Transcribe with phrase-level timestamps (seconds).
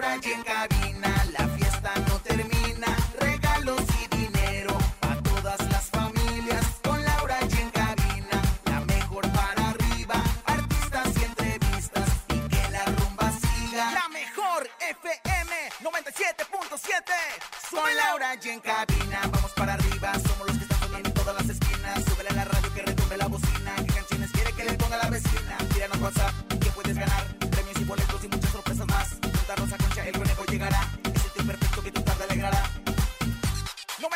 [0.00, 1.69] Laura y en cabina, la fiesta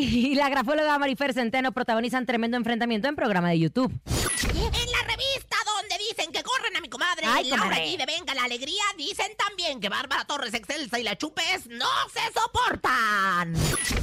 [0.00, 3.92] y, la grafóloga Marifer Centeno protagonizan tremendo enfrentamiento en programa de YouTube.
[3.92, 6.88] En la revista donde dicen que corren a mi
[7.20, 7.86] comadre Ay, Laura comadre.
[7.86, 11.88] G de Venga la Alegría, dicen también que Bárbara Torres Excelsa y la Chupes no
[12.12, 13.54] se soportan.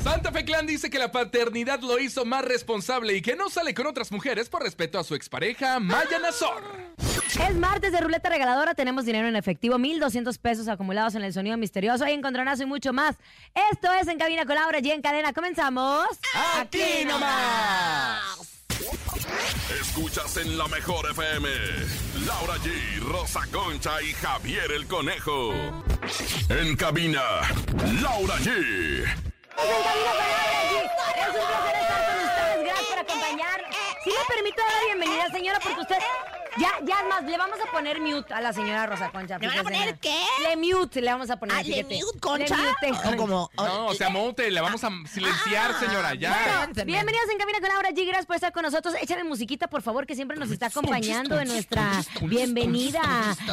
[0.04, 3.74] Santa Fe Clan dice que la paternidad lo hizo más responsable y que no sale
[3.74, 6.64] con otras mujeres por respeto a su expareja, Maya Nazor.
[7.48, 11.58] Es martes de ruleta regaladora, tenemos dinero en efectivo, 1,200 pesos acumulados en el sonido
[11.58, 13.16] misterioso, hay encontronazo y mucho más.
[13.72, 15.34] Esto es En Cabina con Laura y en cadena.
[15.34, 16.08] ¿Comenzamos?
[16.58, 18.57] ¡Aquí nomás!
[19.82, 21.50] Escuchas en la mejor FM.
[22.26, 25.52] Laura G, Rosa Concha y Javier el Conejo.
[26.50, 27.22] En cabina,
[28.02, 28.48] Laura G.
[28.48, 31.18] En Cabina con Laura G.
[31.18, 33.66] Es un placer estar con ustedes, gracias por acompañar.
[34.04, 35.98] Si me permite dar la bienvenida, señora, porque usted...
[36.60, 39.38] Ya, ya, es más, le vamos a poner mute a la señora Rosa Concha.
[39.38, 40.16] ¿Le van a poner qué?
[40.42, 41.56] Le mute, le vamos a poner.
[41.56, 42.56] Ah, ¿le mute, Concha?
[42.82, 46.66] Le mute, O como- No, o sea, monte, la vamos a silenciar, Ah, señora, ya.
[46.68, 46.84] bueno.
[46.86, 48.06] Bienvenidos en Cabina con Laura G.
[48.06, 48.96] Gracias por estar con nosotros.
[49.00, 51.92] Échale musiquita, por favor, que siempre nos está acompañando en nuestra
[52.22, 53.02] bienvenida,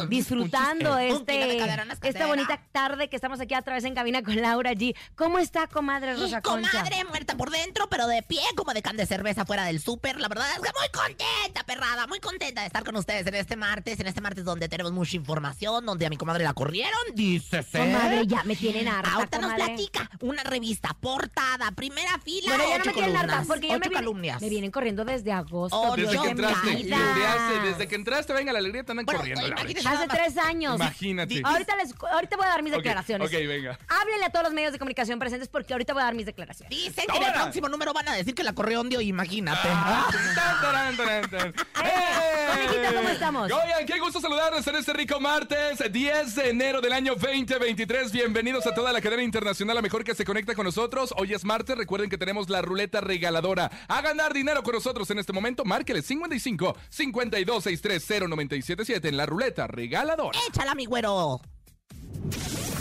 [0.09, 1.59] disfrutando este,
[2.01, 4.95] esta bonita tarde que estamos aquí a través en Cabina con Laura G.
[5.15, 6.71] ¿Cómo está, comadre Rosa Concha?
[6.71, 10.19] comadre muerta por dentro, pero de pie como de can de cerveza fuera del súper.
[10.19, 13.55] La verdad es que muy contenta, perrada, muy contenta de estar con ustedes en este
[13.55, 17.65] martes, en este martes donde tenemos mucha información, donde a mi comadre la corrieron, dice
[17.71, 19.75] Comadre, ya me tienen harta, Ahorita nos comadre.
[19.75, 23.67] platica una revista, portada, primera fila, Bueno, ya no ocho me tienen harta, columnas, porque
[23.67, 24.41] ya me, ocho vienen- calumnias.
[24.41, 25.77] me vienen corriendo desde agosto.
[25.79, 29.05] Oh, Dios Desde que entraste, desde, hace- desde que entraste, venga la alegría, te andan
[29.05, 29.45] Bueno, corriendo.
[29.89, 30.75] Hace tres años.
[30.75, 31.41] Imagínate.
[31.43, 33.27] Ahorita, les, ahorita voy a dar mis Ok, declaraciones.
[33.27, 33.77] ok, venga.
[33.87, 36.69] Háblenle a todos los medios de comunicación presentes porque ahorita voy a dar mis declaraciones.
[36.69, 37.43] Dicen que en el Ahora.
[37.43, 39.67] próximo número van a decir que la corrió Ondio, imagínate.
[39.71, 41.53] Ah, tan.
[41.85, 42.84] ¡Eh!
[42.85, 43.51] Conejita, ¿cómo estamos?
[43.51, 48.11] Oigan, qué gusto saludarles en este rico martes, 10 de enero del año 2023.
[48.11, 51.13] Bienvenidos a toda la cadena internacional, la mejor que se conecta con nosotros.
[51.17, 53.71] Hoy es martes, recuerden que tenemos la ruleta regaladora.
[53.87, 59.25] A ganar dinero con nosotros en este momento, márquele 55 52 630 977 en la
[59.25, 60.37] ruleta regaladora.
[60.47, 61.41] Échala, mi güero.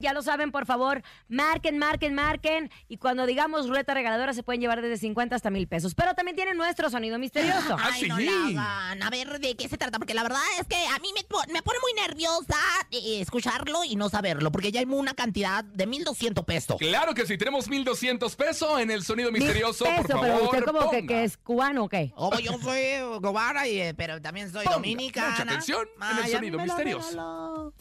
[0.00, 2.70] Ya lo saben, por favor, marquen, marquen, marquen.
[2.88, 5.94] Y cuando digamos ruleta regaladora, se pueden llevar desde 50 hasta mil pesos.
[5.94, 7.76] Pero también tienen nuestro sonido misterioso.
[7.78, 8.24] Ah, Ay, no sí.
[8.26, 9.02] la hagan.
[9.02, 9.98] A ver, ¿de qué se trata?
[9.98, 12.56] Porque la verdad es que a mí me, po- me pone muy nerviosa
[12.90, 16.76] eh, escucharlo y no saberlo, porque ya hay una cantidad de 1.200 pesos.
[16.78, 19.84] Claro que sí, tenemos 1200 pesos en el sonido misterioso.
[19.84, 21.06] Por favor, pero usted como que, ponga.
[21.06, 22.12] que es cubano, ¿o qué?
[22.16, 22.82] Oh, yo soy
[23.20, 25.30] Gobara, y, eh, pero también soy Ponga dominicana.
[25.30, 27.08] mucha atención en el Miami sonido me lo misterioso.
[27.10, 27.74] regaló.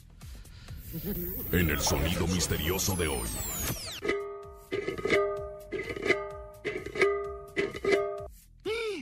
[1.52, 3.28] En el sonido misterioso de hoy.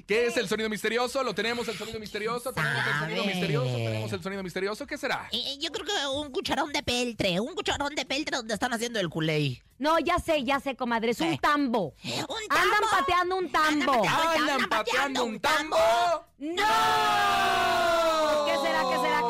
[0.07, 1.23] ¿Qué es el sonido misterioso?
[1.23, 2.51] ¿Lo tenemos el sonido misterioso?
[2.53, 3.75] ¿Tenemos el sonido misterioso?
[3.75, 4.87] ¿Tenemos el sonido misterioso?
[4.87, 5.29] ¿Qué será?
[5.31, 8.99] Eh, yo creo que un cucharón de peltre, un cucharón de peltre donde están haciendo
[8.99, 9.61] el culé.
[9.79, 11.11] No, ya sé, ya sé, comadre.
[11.11, 11.37] Es un ¿Qué?
[11.37, 11.93] tambo.
[12.03, 12.87] ¡Un Andan tambo!
[12.91, 14.03] pateando un tambo.
[14.07, 15.77] ¡Andan pateando un tambo!
[16.39, 16.63] ¡No!
[18.45, 18.83] ¿Qué será?
[18.89, 19.21] ¿Qué será?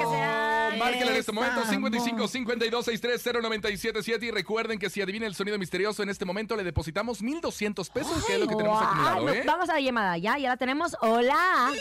[1.00, 1.92] En este momento Estamos.
[1.92, 6.56] 55 52 63 0977 y recuerden que si adivina el sonido misterioso en este momento
[6.56, 9.44] le depositamos 1200 pesos, que es lo que tenemos Guau, acumulado, ¿eh?
[9.46, 10.96] Vamos a la llamada, ya, ya la tenemos.
[11.02, 11.72] Hola.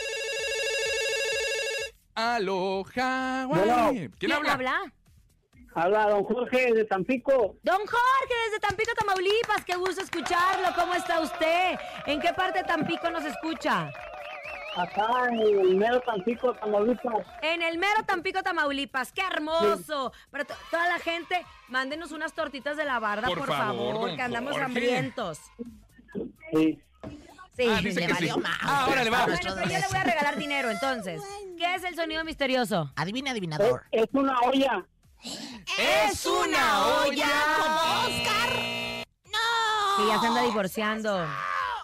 [2.15, 3.47] Aloha.
[3.49, 4.11] Bueno.
[4.19, 4.93] ¿Quién, habla?
[5.75, 7.57] Habla don Jorge de Tampico.
[7.63, 9.65] Don Jorge, desde Tampico, Tamaulipas.
[9.65, 10.69] Qué gusto escucharlo.
[10.75, 11.79] ¿Cómo está usted?
[12.07, 13.91] ¿En qué parte de Tampico nos escucha?
[14.77, 17.27] Acá en el mero Tampico, Tamaulipas.
[17.43, 19.13] En el mero Tampico, Tamaulipas.
[19.13, 20.13] ¡Qué hermoso!
[20.31, 24.17] Para to- toda la gente, mándenos unas tortitas de la barda, Por por, favor, favor,
[24.17, 24.65] que andamos Jorge.
[24.65, 25.41] hambrientos.
[26.53, 26.81] Sí.
[27.57, 27.67] Sí.
[27.69, 28.27] Ah, dice Le que sí.
[28.29, 28.59] valió más.
[28.63, 29.25] Ah, órale, va.
[29.27, 31.21] Bueno, pero yo le voy a regalar dinero, entonces.
[31.59, 32.91] ¿Qué es el sonido misterioso?
[32.97, 33.83] Adivina, adivinador.
[33.91, 34.87] es una olla.
[35.79, 37.29] ¡Es una olla!
[37.59, 38.57] ¡Como Oscar!
[39.27, 39.97] ¡No!
[39.99, 41.27] Que ya se anda divorciando.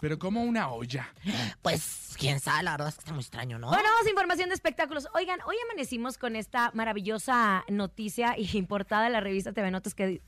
[0.00, 1.12] Pero como una olla.
[1.62, 3.68] Pues, quién sabe, la verdad es que está muy extraño, ¿no?
[3.68, 5.08] Bueno, vamos a información de espectáculos.
[5.14, 10.20] Oigan, hoy amanecimos con esta maravillosa noticia y importada en la revista TV Notas que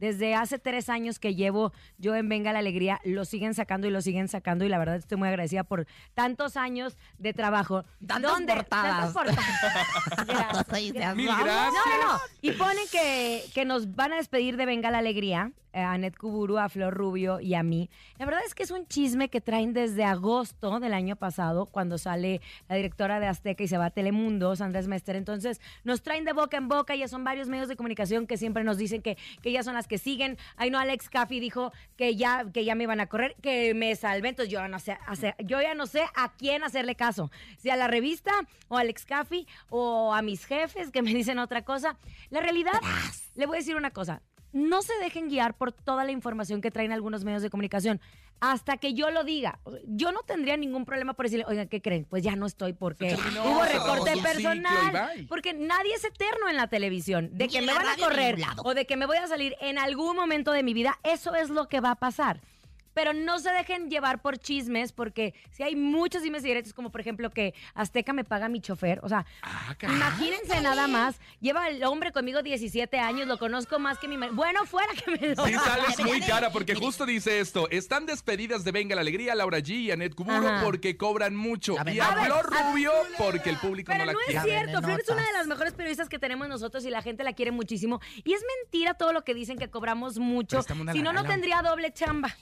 [0.00, 3.90] desde hace tres años que llevo yo en Venga la Alegría, lo siguen sacando y
[3.90, 7.84] lo siguen sacando y la verdad estoy muy agradecida por tantos años de trabajo.
[8.06, 8.66] Tantas portadas.
[8.68, 10.26] Tantas portadas.
[10.26, 10.92] Gracias.
[10.92, 11.46] Seas Mil gracias.
[11.46, 12.20] No, no, no.
[12.42, 16.58] Y ponen que, que nos van a despedir de Venga la Alegría, a Anet Kuburu,
[16.58, 17.90] a Flor Rubio y a mí.
[18.18, 21.98] La verdad es que es un chisme que traen desde agosto del año pasado, cuando
[21.98, 25.16] sale la directora de Azteca y se va a Telemundo, Sandra Mester.
[25.16, 28.64] Entonces, nos traen de boca en boca, ya son varios medios de comunicación que siempre
[28.64, 30.36] nos dicen que, que ya son las que siguen.
[30.56, 33.94] Ay, no, Alex Caffi dijo que ya, que ya me iban a correr, que me
[33.96, 34.28] salvé.
[34.30, 37.30] Entonces, yo, no sé, hacer- yo ya no sé a quién hacerle caso.
[37.58, 38.32] Si a la revista,
[38.68, 41.96] o a Alex Caffi, o a mis jefes que me dicen otra cosa.
[42.30, 42.72] La realidad,
[43.36, 44.22] le voy a decir una cosa.
[44.54, 48.00] No se dejen guiar por toda la información que traen algunos medios de comunicación
[48.38, 49.58] hasta que yo lo diga.
[49.84, 52.04] Yo no tendría ningún problema por decirle, oigan, ¿qué creen?
[52.04, 55.26] Pues ya no estoy porque terminó, hubo recorte personal.
[55.28, 57.30] Porque nadie es eterno en la televisión.
[57.32, 60.14] De que me van a correr o de que me voy a salir en algún
[60.14, 62.40] momento de mi vida, eso es lo que va a pasar.
[62.94, 66.90] Pero no se dejen llevar por chismes, porque si hay muchos chismes y directos, como
[66.90, 69.00] por ejemplo que Azteca me paga mi chofer.
[69.02, 71.16] O sea, Ah, imagínense nada más.
[71.40, 74.36] Lleva el hombre conmigo 17 años, lo conozco más que mi marido.
[74.36, 77.68] Bueno, fuera que me lo Sí, sales muy cara porque justo dice esto.
[77.70, 80.62] Están despedidas de Venga la Alegría Laura G y Anet Kuburu Ajá.
[80.64, 81.76] porque cobran mucho.
[81.92, 84.42] Y a Flor Rubio porque el público Pero no la no es quiere.
[84.44, 87.32] cierto, Flor es una de las mejores periodistas que tenemos nosotros y la gente la
[87.32, 88.00] quiere muchísimo.
[88.24, 90.62] Y es mentira todo lo que dicen que cobramos mucho.
[90.92, 92.34] Si no, no tendría doble chamba.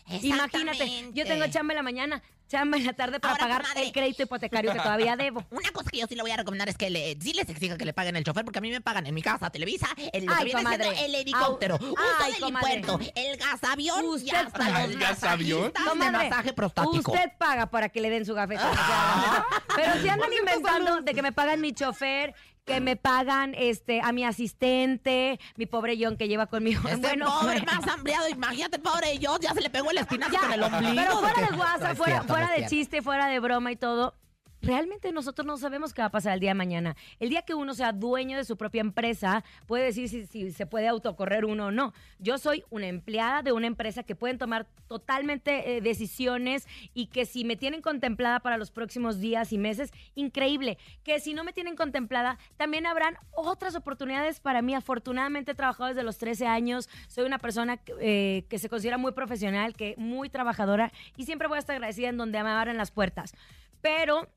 [0.45, 3.87] Imagínate, yo tengo chamba en la mañana, chamba en la tarde para Ahora, pagar comadre.
[3.87, 5.45] el crédito hipotecario que todavía debo.
[5.51, 7.77] Una cosa que yo sí le voy a recomendar es que le, sí les exija
[7.79, 10.27] que le paguen el chofer, porque a mí me pagan en mi casa, Televisa, el,
[10.27, 11.93] lo Ay, que siendo el helicóptero, Au.
[11.93, 12.83] uso Ay, del comadre.
[13.15, 14.81] el gasavión Usted y hasta paga.
[14.87, 15.61] los ¿El gasavión?
[15.73, 17.13] masajistas de Comadre, masaje prostático.
[17.13, 18.71] Usted paga para que le den su gafeta.
[19.77, 24.13] pero si andan inventando de que me pagan mi chofer, que me pagan este a
[24.13, 26.81] mi asistente, mi pobre John que lleva conmigo.
[26.89, 27.73] Este bueno, pobre bueno.
[27.73, 30.95] más hambriado, imagínate, pobre yo, ya se le pegó el espinazo Ya, con el ombligo.
[30.95, 32.71] pero fuera de No es fuera, cierto, fuera no de cierto.
[32.71, 34.15] chiste, fuera de broma y todo.
[34.63, 36.97] Realmente nosotros no sabemos qué va a pasar el día de mañana.
[37.19, 40.87] El día que uno sea dueño de su propia empresa, puede decir si, se puede
[40.87, 41.93] autocorrer uno o no.
[42.21, 47.27] Yo soy una empleada de una empresa que pueden tomar totalmente eh, decisiones y que
[47.27, 50.79] si me tienen contemplada para los próximos días y meses, increíble.
[51.03, 54.77] Que si no me tienen contemplada, también habrán otras oportunidades para mí.
[54.77, 58.97] Afortunadamente he trabajado desde los 13 años, soy una persona que, eh, que se considera
[58.97, 62.77] muy profesional, que muy trabajadora y siempre voy a estar agradecida en donde me abran
[62.77, 63.35] las puertas.
[63.81, 64.29] Pero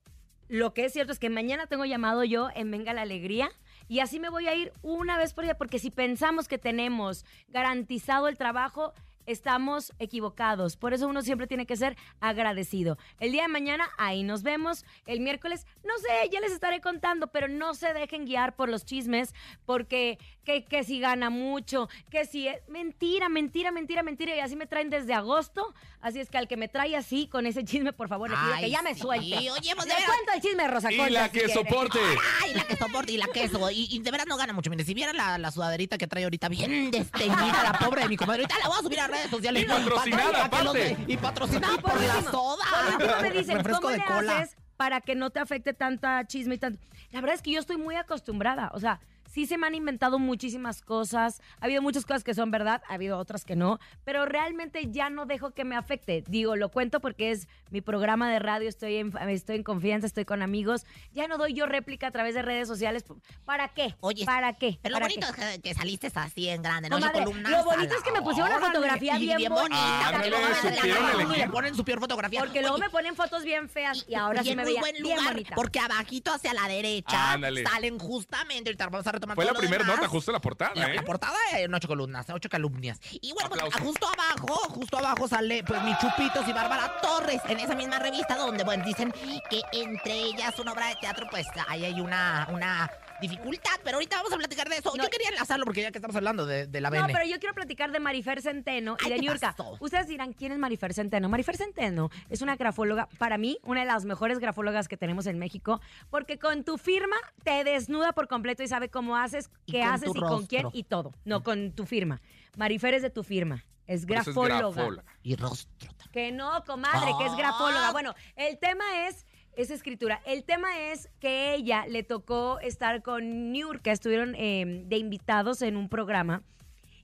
[0.48, 3.50] lo que es cierto es que mañana tengo llamado yo en Venga la Alegría
[3.88, 7.26] y así me voy a ir una vez por día porque si pensamos que tenemos
[7.48, 8.94] garantizado el trabajo,
[9.26, 10.78] estamos equivocados.
[10.78, 12.98] Por eso uno siempre tiene que ser agradecido.
[13.20, 14.86] El día de mañana, ahí nos vemos.
[15.06, 18.86] El miércoles, no sé, ya les estaré contando, pero no se dejen guiar por los
[18.86, 19.34] chismes,
[19.66, 24.36] porque que, que si gana mucho, que si es mentira, mentira, mentira, mentira.
[24.36, 25.74] Y así me traen desde agosto.
[26.02, 28.54] Así es que al que me trae así, con ese chisme, por favor, le pido
[28.54, 29.02] Ay, que ya me sí.
[29.02, 29.36] suelte.
[29.52, 30.06] Oye, pues, de veras.
[30.06, 31.54] cuento el chisme, Rosa Y Concha, la si que quiere.
[31.54, 32.00] soporte.
[32.44, 33.72] Ay, la que soporte y la queso.
[33.72, 34.70] Y, y de veras no gana mucho.
[34.70, 38.18] Mire, si viera la, la sudaderita que trae ahorita bien desteñida, la pobre de mi
[38.18, 39.64] comadre, ahorita la voy a subir a redes sociales.
[39.64, 40.98] Y patrocinada, Para que los aparte.
[41.08, 42.64] Y patrocinada Y por por la soda.
[42.72, 46.26] Por último me dicen, Refresco ¿cómo de le haces para que no te afecte tanta
[46.28, 46.80] chisme y tanto?
[47.12, 48.72] La verdad es que yo estoy muy acostumbrada.
[48.74, 49.00] O sea,
[49.36, 51.42] sí se me han inventado muchísimas cosas.
[51.60, 55.10] Ha habido muchas cosas que son verdad, ha habido otras que no, pero realmente ya
[55.10, 56.24] no dejo que me afecte.
[56.28, 60.24] Digo, lo cuento porque es mi programa de radio, estoy en, estoy en confianza, estoy
[60.24, 60.86] con amigos.
[61.12, 63.04] Ya no doy yo réplica a través de redes sociales.
[63.44, 63.94] ¿Para qué?
[64.00, 64.80] Oye, ¿para qué?
[64.82, 65.42] Pero lo ¿Para bonito qué?
[65.42, 66.96] es que, que saliste así en grande, ¿no?
[66.96, 70.12] Oye, columnas lo bonito la es que me pusieron una órale, fotografía y bien bonita,
[70.18, 70.24] me
[70.72, 71.38] supieron la- elegir.
[71.40, 72.40] Le ponen su peor fotografía.
[72.40, 74.82] Porque luego me ponen fotos bien feas y ahora y sí en me muy veía
[74.82, 75.56] buen bien lugar, bonita.
[75.56, 77.64] porque abajito hacia la derecha Ándale.
[77.64, 80.96] salen justamente, ahorita vamos a Fue la primera nota, justo la portada, La, ¿eh?
[80.96, 83.00] la portada en ocho columnas, ocho calumnias.
[83.22, 87.60] Y bueno, pues, justo abajo, justo abajo sale pues mi Chupitos y Bárbara Torres en
[87.60, 89.12] esa misma revista donde bueno dicen
[89.50, 92.90] que entre ellas una obra de teatro pues ahí hay una, una
[93.22, 94.92] dificultad, pero ahorita vamos a platicar de eso.
[94.96, 95.04] No.
[95.04, 97.14] Yo quería enlazarlo porque ya que estamos hablando de, de la No, Bene.
[97.14, 99.56] pero yo quiero platicar de Marifer Centeno y Ay, de ¿qué Niurka.
[99.80, 101.30] Ustedes dirán, ¿quién es Marifer Centeno?
[101.30, 105.40] Marifer Centeno es una grafóloga, para mí, una de las mejores grafólogas que tenemos en
[105.40, 110.12] México, porque con tu firma te desnuda por completo y sabe cómo haces, qué haces
[110.14, 111.14] y con quién y todo.
[111.24, 112.22] No, con tu firma.
[112.58, 113.64] Marifer es de tu firma.
[113.88, 114.58] Es eso es grafóloga.
[114.72, 115.04] grafóloga.
[115.22, 116.12] Y rostro también.
[116.12, 117.90] Que no, comadre, que es grafóloga.
[117.90, 117.92] Ah.
[117.92, 120.22] Bueno, el tema es, es escritura.
[120.26, 125.78] El tema es que ella le tocó estar con Niurka, estuvieron eh, de invitados en
[125.78, 126.44] un programa.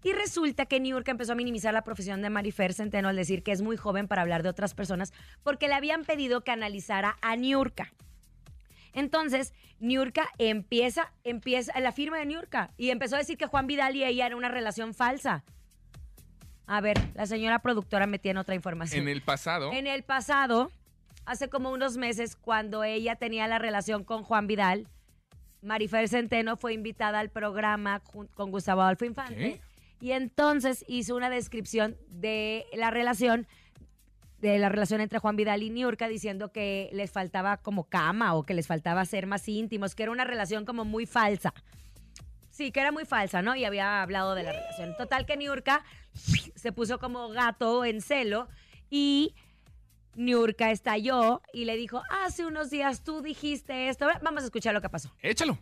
[0.04, 3.52] Y resulta que Niurka empezó a minimizar la profesión de Marifer Centeno al decir que
[3.52, 7.36] es muy joven para hablar de otras personas porque le habían pedido que analizara a
[7.36, 7.94] Niurka.
[8.94, 13.96] Entonces, Niurka empieza, empieza la firma de Niurka y empezó a decir que Juan Vidal
[13.96, 15.44] y ella era una relación falsa.
[16.66, 19.02] A ver, la señora productora me tiene otra información.
[19.02, 19.72] En el pasado.
[19.74, 20.72] En el pasado,
[21.26, 24.88] hace como unos meses, cuando ella tenía la relación con Juan Vidal,
[25.62, 29.62] Marifer Centeno fue invitada al programa con Gustavo Adolfo Infante.
[30.00, 33.48] Y entonces hizo una descripción de la relación
[34.40, 38.42] de la relación entre Juan Vidal y Niurka diciendo que les faltaba como cama o
[38.44, 41.54] que les faltaba ser más íntimos, que era una relación como muy falsa.
[42.50, 43.56] Sí, que era muy falsa, ¿no?
[43.56, 44.96] Y había hablado de la relación.
[44.98, 45.84] Total que Niurka
[46.56, 48.48] se puso como gato en celo
[48.90, 49.36] y
[50.16, 54.08] Niurka estalló y le dijo, hace unos días tú dijiste esto.
[54.22, 55.12] Vamos a escuchar lo que pasó.
[55.22, 55.58] Échalo.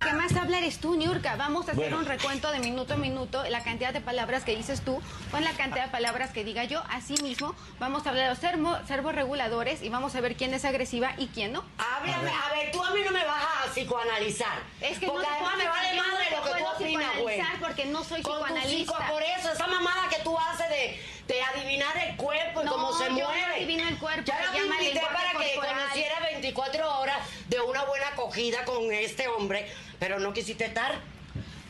[0.00, 1.36] ¿Qué más habla eres tú, Niurka?
[1.36, 4.80] Vamos a hacer un recuento de minuto a minuto, la cantidad de palabras que dices
[4.80, 5.00] tú
[5.30, 6.82] con la cantidad de palabras que diga yo.
[6.90, 11.12] Así mismo, vamos a hablar de los servorreguladores y vamos a ver quién es agresiva
[11.18, 11.64] y quién no.
[11.78, 14.58] Háblame, a ver, tú a mí no me vas a psicoanalizar.
[14.80, 17.36] Es que porque no además me vale madre lo que tú puedo opinas, güey.
[17.38, 18.92] psicoanalizar porque no soy Con tu psicoanalista.
[18.96, 22.72] psico- por eso, esa mamada que tú haces de, de adivinar el cuerpo y No,
[22.72, 23.44] cómo se yo no mueve.
[23.56, 25.76] adivino el cuerpo, Ya llama invité para que corporal.
[25.80, 29.66] conociera 24 horas de una buena acogida con este hombre,
[29.98, 31.00] pero no quisiste estar.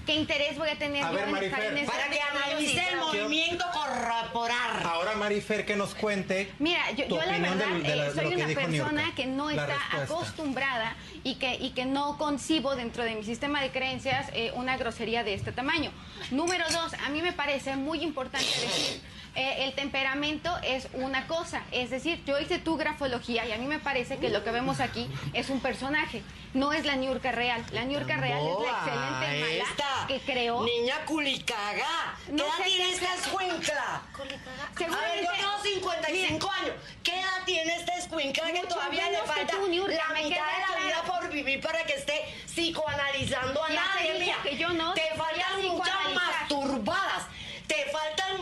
[0.07, 1.73] ¿Qué interés voy a tener A yo ver, en estar Marifer.
[1.73, 4.83] en este Para que analice el movimiento corporal.
[4.85, 8.13] Ahora Marifer que nos cuente Mira, yo, tu yo la verdad del- de la- eh,
[8.13, 13.05] soy lo una persona que no está acostumbrada y que, y que no concibo dentro
[13.05, 15.93] de mi sistema de creencias eh, una grosería de este tamaño.
[16.33, 19.01] Número dos, a mí me parece muy importante decir,
[19.35, 23.67] eh, el temperamento es una cosa, es decir, yo hice tu grafología y a mí
[23.67, 26.23] me parece que lo que vemos aquí es un personaje,
[26.55, 27.65] no es la Niurka real.
[27.73, 30.63] La Niurka real es la excelente mala esta que creó.
[30.65, 32.15] Niña culicaga.
[32.27, 34.03] ¿Qué No edad tiene esta escuincla?
[34.13, 36.75] A ver, yo tengo 55 años.
[37.03, 40.29] ¿Qué edad tiene esta escuincla que Mucho todavía le falta tú, Niurka, la me mitad
[40.29, 40.85] de la claro.
[40.85, 44.37] vida por vivir para que esté psicoanalizando a Ya nadie, mía?
[44.43, 46.15] que yo no Te faltan muchas psicoanalizar.
[46.41, 47.25] masturbadas.
[47.67, 48.41] Te faltan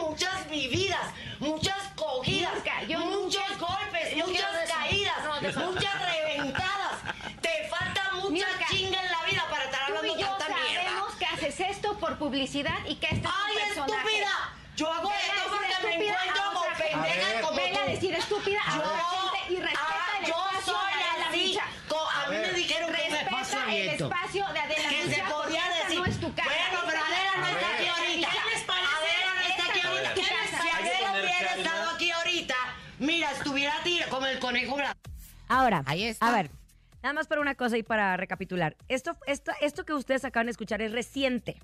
[1.38, 6.02] muchas cogidas, Niurka, yo muchos nunca- golpes, yo muchas quiero decir- caídas, No, te- muchas
[6.12, 6.92] reventadas.
[7.40, 10.46] Te falta mucha Niurka, chinga en la vida para estar Tú hablando y yo tanta
[10.56, 10.84] mierda.
[10.90, 14.08] sabemos que haces esto por publicidad y que este es ¡Ay, un personaje.
[14.08, 14.52] estúpida!
[14.76, 16.92] Yo hago Vela a esto decir porque me estúpida encuentro a con otra gente.
[16.94, 17.90] pendejas como Vela a tú.
[17.90, 21.28] decir estúpida a Yo- otra gente y respeta ah, el yo espacio soy de Adela
[21.28, 21.36] así.
[21.44, 21.64] Micha.
[21.88, 24.04] Co- a mí me dijeron que me Respeta pasa el esto.
[24.06, 25.28] espacio de Adela Que se Micha,
[34.50, 35.00] conejo blanco.
[35.48, 36.28] Ahora, Ahí está.
[36.28, 36.50] a ver,
[37.02, 38.76] nada más para una cosa y para recapitular.
[38.88, 41.56] Esto, esto, esto que ustedes acaban de escuchar es reciente.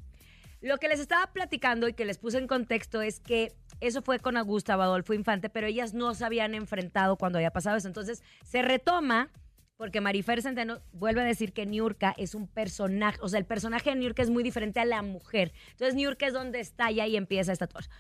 [0.61, 4.19] Lo que les estaba platicando y que les puse en contexto es que eso fue
[4.19, 7.87] con Gustavo Adolfo Infante, pero ellas no se habían enfrentado cuando había pasado eso.
[7.87, 9.31] Entonces, se retoma
[9.76, 13.90] porque Marifer Centeno vuelve a decir que Niurka es un personaje, o sea, el personaje
[13.90, 15.52] de Niurka es muy diferente a la mujer.
[15.73, 17.90] Entonces, Niurka es donde estalla y empieza esta cosa.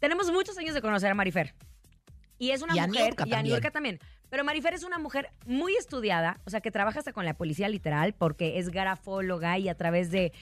[0.00, 1.54] Tenemos muchos años de conocer a Marifer.
[2.36, 3.52] Y es una Y a mujer, Niurka y a también.
[3.54, 3.98] Niurka también.
[4.34, 7.68] Pero Marifer es una mujer muy estudiada, o sea, que trabaja hasta con la policía
[7.68, 10.32] literal, porque es grafóloga y a través de.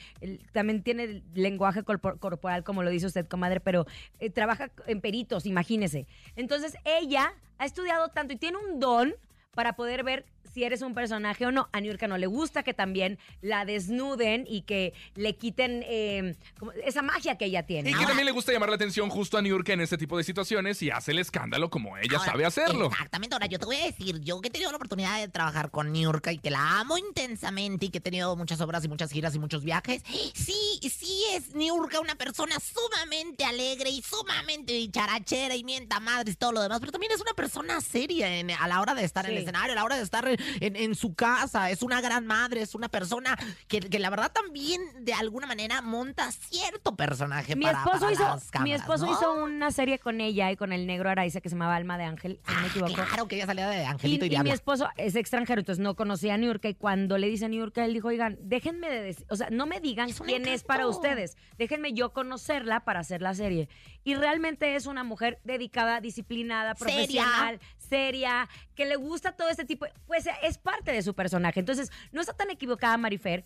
[0.51, 3.85] también tiene lenguaje corpor- corporal, como lo dice usted, comadre, pero
[4.17, 6.07] eh, trabaja en peritos, imagínese.
[6.35, 9.13] Entonces, ella ha estudiado tanto y tiene un don
[9.53, 11.69] para poder ver si eres un personaje o no.
[11.71, 16.71] A Niurka no le gusta que también la desnuden y que le quiten eh, como
[16.73, 17.89] esa magia que ella tiene.
[17.91, 20.23] Y que también le gusta llamar la atención justo a Niurka en este tipo de
[20.23, 22.87] situaciones y hace el escándalo como ella Ahora, sabe hacerlo.
[22.87, 25.71] Exactamente, ahora yo te voy a decir, yo que he tenido la oportunidad de trabajar
[25.71, 29.11] con Niurka y que la amo intensamente y que he tenido muchas obras y muchas
[29.11, 35.55] giras y muchos viajes, sí, sí es Niurka una persona sumamente alegre y sumamente dicharachera
[35.55, 38.67] y mienta madres y todo lo demás, pero también es una persona seria en- a
[38.67, 40.27] la hora de estar en el escenario, a la hora de estar
[40.59, 43.37] en, en su casa, es una gran madre, es una persona
[43.67, 48.11] que, que la verdad también de alguna manera monta cierto personaje Mi para, esposo, para
[48.11, 49.13] hizo, las mi cámaras, esposo ¿no?
[49.13, 52.05] hizo una serie con ella y con el negro Araiza que se llamaba Alma de
[52.05, 52.93] Ángel, si no me Ah, equivoco.
[52.93, 56.33] Claro que ella salía de Angelito y, y mi esposo es extranjero, entonces no conocía
[56.35, 59.35] a Niurka y cuando le dice a Niurka, él dijo, oigan, déjenme de decir, o
[59.35, 63.33] sea, no me digan Es quién es para ustedes, déjenme yo conocerla para hacer la
[63.33, 63.69] serie.
[64.03, 66.95] Y realmente es una mujer dedicada, disciplinada, Seria.
[66.95, 71.59] profesional, seria, que le gusta todo este tipo, pues es parte de su personaje.
[71.59, 73.45] Entonces, no está tan equivocada Marifer.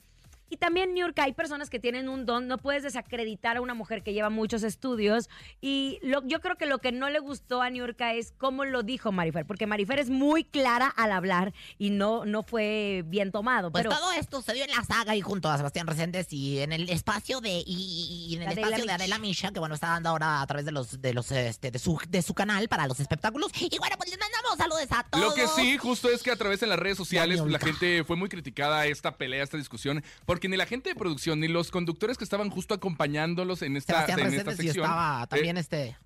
[0.49, 4.03] Y también, Niurka, hay personas que tienen un don, no puedes desacreditar a una mujer
[4.03, 5.29] que lleva muchos estudios.
[5.61, 8.83] Y lo- yo creo que lo que no le gustó a Niurka es cómo lo
[8.83, 13.71] dijo Marifer, porque Marifer es muy clara al hablar y no, no fue bien tomado.
[13.71, 16.59] Pues pero todo esto se dio en la saga y junto a Sebastián Reséndez y
[16.59, 18.91] en el espacio de y, en el Adela espacio de.
[18.93, 21.79] Adela Misha, que bueno, está dando ahora a través de los de los este de
[21.79, 23.51] su de su canal para los espectáculos.
[23.59, 25.25] Y bueno, pues les mandamos saludos a todos.
[25.25, 27.65] Lo que sí, justo es que a través de las redes sociales, pues, la Niurka.
[27.79, 30.03] gente fue muy criticada a esta pelea, a esta discusión,
[30.37, 34.05] porque ni la gente de producción ni los conductores que estaban justo acompañándolos en esta,
[34.05, 34.85] Sebastián en esta Reséndez y sección.
[34.85, 35.97] estaba eh, también este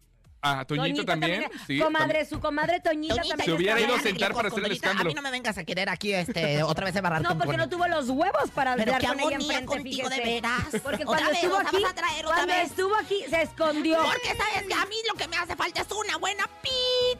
[0.41, 1.45] ah, Toñito, también.
[1.67, 3.45] sí, comadre, su comadre Toñita, Toñita, también.
[3.45, 5.09] Se hubiera ido a sentar para hacer el Toñita, A escándalo.
[5.09, 7.57] mí no me vengas a querer aquí este otra vez embarrar No, con- porque con-
[7.59, 10.31] no tuvo los huevos para Pero hablar qué con ella enfrente, contigo, de fíjese.
[10.41, 10.61] veras.
[10.83, 12.69] Porque Otra cuando vez, estuvo nos aquí, vas a traer otra cuando vez.
[12.69, 13.97] estuvo aquí, se escondió.
[14.03, 16.71] Porque sabes que a mí lo que me hace falta es una buena pip.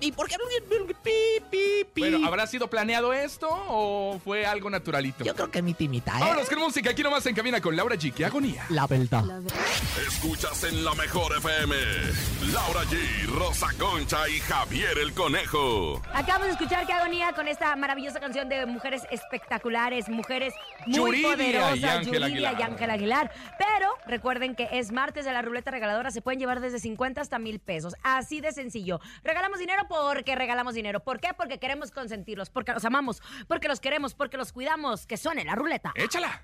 [0.04, 0.36] ¿Y por qué
[0.70, 1.88] pip, pip, pip?
[1.98, 5.24] Bueno, ¿habrá sido planeado esto o fue algo naturalito?
[5.24, 6.22] Yo creo que mi timita, ¿eh?
[6.22, 8.14] Vámonos con música, aquí nomás en cabina con Laura G.
[8.14, 8.66] ¡Qué agonía!
[8.70, 9.24] La verdad.
[10.08, 11.76] Escuchas en la mejor FM.
[12.54, 16.02] Laura G, Rosa Concha y Javier el Conejo.
[16.14, 20.54] Acabamos de escuchar qué agonía con esta maravillosa canción de mujeres espectaculares, mujeres
[20.86, 22.56] muy Yuridia y poderosas, Ángela Aguilar.
[22.60, 23.32] y Ángela Aguilar.
[23.58, 27.40] Pero recuerden que es martes de la ruleta regaladora, se pueden llevar desde 50 hasta
[27.40, 27.96] mil pesos.
[28.04, 29.00] Así de sencillo.
[29.24, 31.00] Regalamos dinero porque regalamos dinero.
[31.02, 31.30] ¿Por qué?
[31.36, 35.06] Porque queremos consentirlos, porque los amamos, porque los queremos, porque los cuidamos.
[35.06, 35.94] Que suene la ruleta.
[35.96, 36.42] ¡Échala!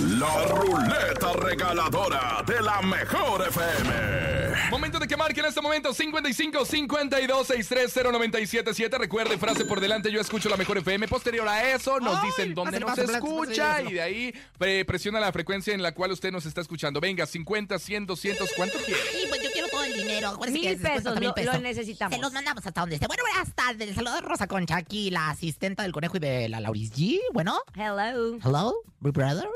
[0.00, 4.70] La ruleta regaladora de la mejor FM.
[4.70, 8.98] Momento de que marque en este momento 55 52 630 977.
[8.98, 11.06] Recuerde, frase por delante, yo escucho la mejor FM.
[11.06, 15.30] Posterior a eso, nos Ay, dicen dónde nos escucha y de ahí eh, presiona la
[15.32, 17.00] frecuencia en la cual usted nos está escuchando.
[17.00, 19.00] Venga, 50, 100, 200, ¿cuánto quiere?
[19.12, 20.38] Sí, pues yo quiero todo el dinero.
[20.50, 21.54] Mil pesos, mil lo- pesos.
[21.54, 22.16] lo necesitamos.
[22.16, 23.06] Se los mandamos hasta donde esté.
[23.06, 23.88] Bueno, buenas tardes.
[23.88, 27.20] El saludo de Rosa Concha aquí, la asistenta del conejo y de la Lauris G.
[27.32, 28.38] Bueno, Hello.
[28.44, 29.48] hello, my brother.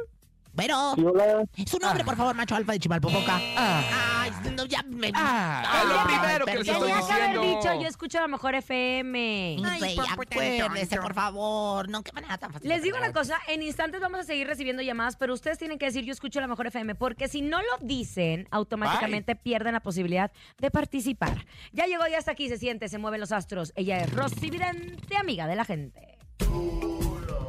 [0.58, 1.44] Bueno, Sí, hola.
[1.68, 3.38] su nombre, por favor, macho alfa de Chimalpopoca.
[3.56, 4.22] Ah.
[4.22, 5.12] Ay, no, ya me.
[5.14, 7.60] Ah, lo primero que les estoy Tenía que haber diciendo.
[7.60, 9.56] dicho, yo escucho la mejor FM.
[9.64, 11.88] Ay, Rey, acuérdese, por favor.
[11.88, 12.68] No, qué manera tan fácil.
[12.68, 15.86] Les digo una cosa, en instantes vamos a seguir recibiendo llamadas, pero ustedes tienen que
[15.86, 20.32] decir yo escucho la mejor FM, porque si no lo dicen, automáticamente pierden la posibilidad
[20.58, 21.46] de participar.
[21.72, 23.72] Ya llegó, ya está aquí, se siente, se mueven los astros.
[23.76, 26.18] Ella es Rosy Vidente, amiga de la gente.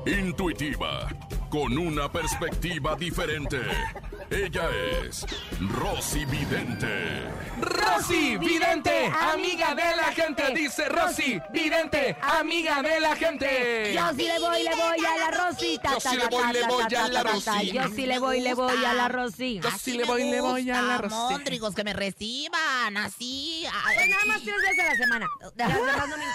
[0.05, 1.07] Intuitiva,
[1.49, 3.57] con una perspectiva diferente.
[4.31, 4.69] Ella
[5.03, 5.25] es
[5.59, 7.39] Rosy Vidente.
[7.61, 10.53] Rosy, vidente, amiga de la gente.
[10.53, 13.93] Dice Rosy, vidente, amiga de la gente.
[13.93, 15.93] Yo sí le voy, le voy a la Rosita.
[15.93, 17.71] Yo sí le voy, le voy a la Rosy.
[17.71, 19.59] Yo sí le voy, le voy a la Rosy.
[19.59, 21.15] Yo sí le voy, le voy a la Rosy.
[21.15, 23.65] Móndrigos, que me reciban, así.
[23.95, 25.27] Pues nada más tres veces a la semana.
[25.57, 26.29] No me.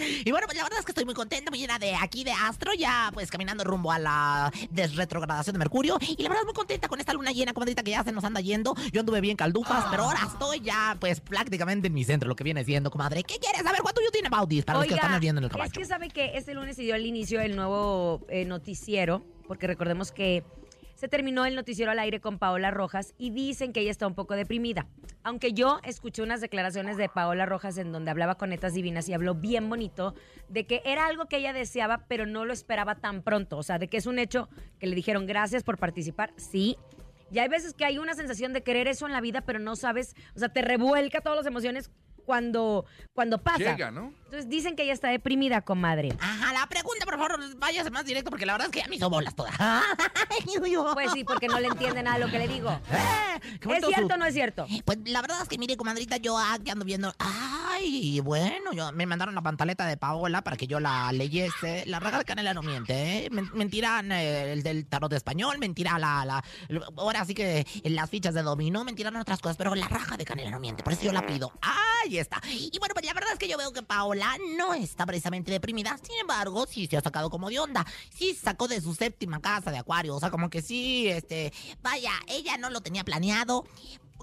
[0.24, 2.32] Y bueno, pues la verdad es que estoy muy contenta, muy llena de aquí de
[2.32, 5.98] Astro, ya pues caminando rumbo a la desretrogradación de Mercurio.
[6.00, 8.40] Y la verdad muy contenta con esta luna llena, comadrita, que ya se nos anda
[8.40, 8.74] yendo.
[8.92, 12.44] Yo anduve bien caldufas, pero ahora estoy ya pues prácticamente en mi centro, lo que
[12.44, 13.22] viene siendo, comadre.
[13.22, 13.80] ¿Qué quieres saber?
[13.82, 14.64] ¿Cuánto yo tiene this?
[14.64, 15.72] Para los que están viendo en el es caballo.
[15.72, 20.12] que sabe que este lunes se dio el inicio del nuevo eh, noticiero, porque recordemos
[20.12, 20.44] que
[21.00, 24.14] se terminó el noticiero al aire con Paola Rojas y dicen que ella está un
[24.14, 24.86] poco deprimida.
[25.22, 29.14] Aunque yo escuché unas declaraciones de Paola Rojas en donde hablaba con netas divinas y
[29.14, 30.14] habló bien bonito
[30.50, 33.56] de que era algo que ella deseaba, pero no lo esperaba tan pronto.
[33.56, 36.34] O sea, de que es un hecho que le dijeron gracias por participar.
[36.36, 36.76] Sí,
[37.30, 39.76] y hay veces que hay una sensación de querer eso en la vida, pero no
[39.76, 41.90] sabes, o sea, te revuelca todas las emociones
[42.24, 43.58] cuando, cuando pasa.
[43.58, 44.12] Llega, ¿no?
[44.30, 46.14] Entonces dicen que ella está deprimida, comadre.
[46.20, 48.94] Ajá, la pregunta, por favor, váyase más directo porque la verdad es que ya me
[48.94, 49.52] hizo bolas todas.
[50.94, 52.70] Pues sí, porque no le entiende nada a lo que le digo.
[53.40, 54.66] Eh, ¿Es cierto o no es cierto?
[54.84, 57.14] Pues la verdad es que, mire, comadrita, yo aquí ando viendo.
[57.18, 61.84] Ay, bueno, yo, me mandaron la pantaleta de Paola para que yo la leyese.
[61.86, 62.92] La raja de canela no miente,
[63.24, 63.30] ¿eh?
[63.30, 66.44] Men- Mentirán eh, el del tarot de español, mentirá la, la...
[66.98, 70.50] Ahora sí que las fichas de dominó mentirán otras cosas, pero la raja de canela
[70.50, 71.50] no miente, por eso yo la pido.
[71.62, 72.42] Ahí está.
[72.50, 74.19] Y bueno, pues la verdad es que yo veo que Paola
[74.56, 75.98] no está precisamente deprimida.
[76.02, 77.86] Sin embargo, sí se ha sacado como de onda.
[78.12, 80.14] Sí sacó de su séptima casa de acuario.
[80.16, 81.52] O sea, como que sí, este...
[81.82, 83.64] Vaya, ella no lo tenía planeado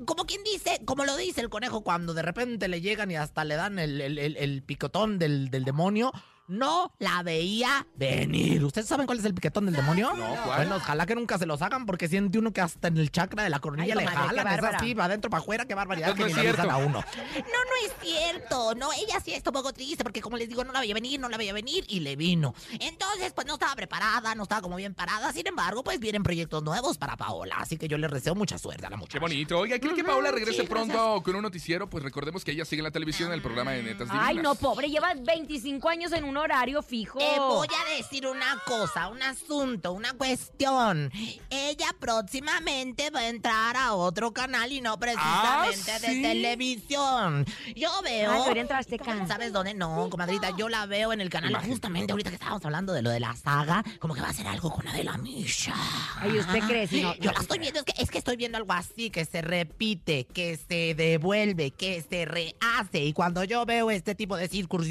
[0.06, 3.44] como quien dice, como lo dice el conejo cuando de repente le llegan y hasta
[3.44, 6.12] le dan el, el- el- el picotón del, del demonio.
[6.48, 8.64] No la veía venir.
[8.64, 10.14] ¿Ustedes saben cuál es el picotón del demonio?
[10.16, 10.60] No, ¿cuál?
[10.60, 13.44] Bueno, ojalá que nunca se los hagan porque siente uno que hasta en el chakra
[13.44, 14.48] de la coronilla Ay, le jalan.
[14.48, 16.62] Es así, va adentro para afuera, qué barbaridad que no es cierto.
[16.72, 17.04] a uno.
[17.04, 18.76] No, no es cierto.
[18.76, 21.20] No, ella sí está un poco triste porque como les digo, no la veía venir,
[21.20, 22.56] no la veía venir y le vino.
[22.80, 25.34] Entonces, pues no estaba preparada, no estaba como bien parada.
[25.34, 27.56] Sin embargo, pues vienen proyectos nuevos para Paola.
[27.60, 29.18] Así que yo le deseo mucha suerte a la muchacha.
[29.18, 29.60] Qué bonito.
[29.60, 31.90] Oiga, ¿cree que Paola regrese sí, pronto con un noticiero?
[31.90, 34.28] Pues recordemos que ella sigue en la televisión en el programa de Netas Divinas.
[34.30, 37.20] Ay, no, pobre, lleva 25 años en un horario fijo.
[37.20, 41.12] Te voy a decir una cosa, un asunto, una cuestión.
[41.50, 47.46] Ella próximamente va a entrar a otro canal y no precisamente ¿Ah, de televisión.
[47.76, 48.32] Yo veo.
[48.32, 49.28] Ay, debería entrar a Azteca.
[49.28, 49.74] ¿Sabes dónde?
[49.74, 51.56] No, comadrita, yo la veo en el canal.
[51.66, 54.48] Justamente ahorita que estábamos hablando de lo de la saga, como que va a hacer
[54.48, 55.74] algo con Adela Misha.
[56.20, 56.88] Ay, ¿usted cree?
[56.88, 59.26] Si no- Yo la estoy viendo, es que, es que estoy viendo algo así, que
[59.26, 63.00] se repite, que se devuelve, que se rehace.
[63.06, 64.48] Y cuando yo veo este tipo de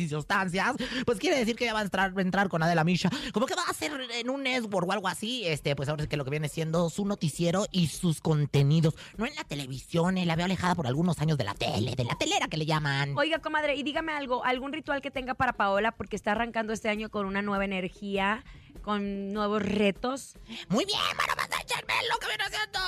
[0.08, 3.10] sustancias, pues quiere decir que ya va a entrar, va a entrar con Adela Misha.
[3.32, 6.08] Como que va a ser en un network o algo así, este, pues ahora sí
[6.08, 8.94] que lo que viene siendo su noticiero y sus contenidos.
[9.16, 12.04] No en la televisión, eh, la veo alejada por algunos años de la tele, de
[12.04, 13.16] la telera que le llaman.
[13.16, 16.88] Oiga, comadre, y dígame algo, algún ritual que tenga para Paola, porque está arrancando este
[16.88, 18.44] año con una nueva energía,
[18.82, 20.34] con nuevos retos.
[20.68, 22.78] Muy bien, bueno, vas a echarme lo que viene haciendo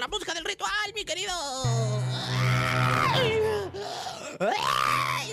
[0.00, 1.32] la música del ritual, mi querido.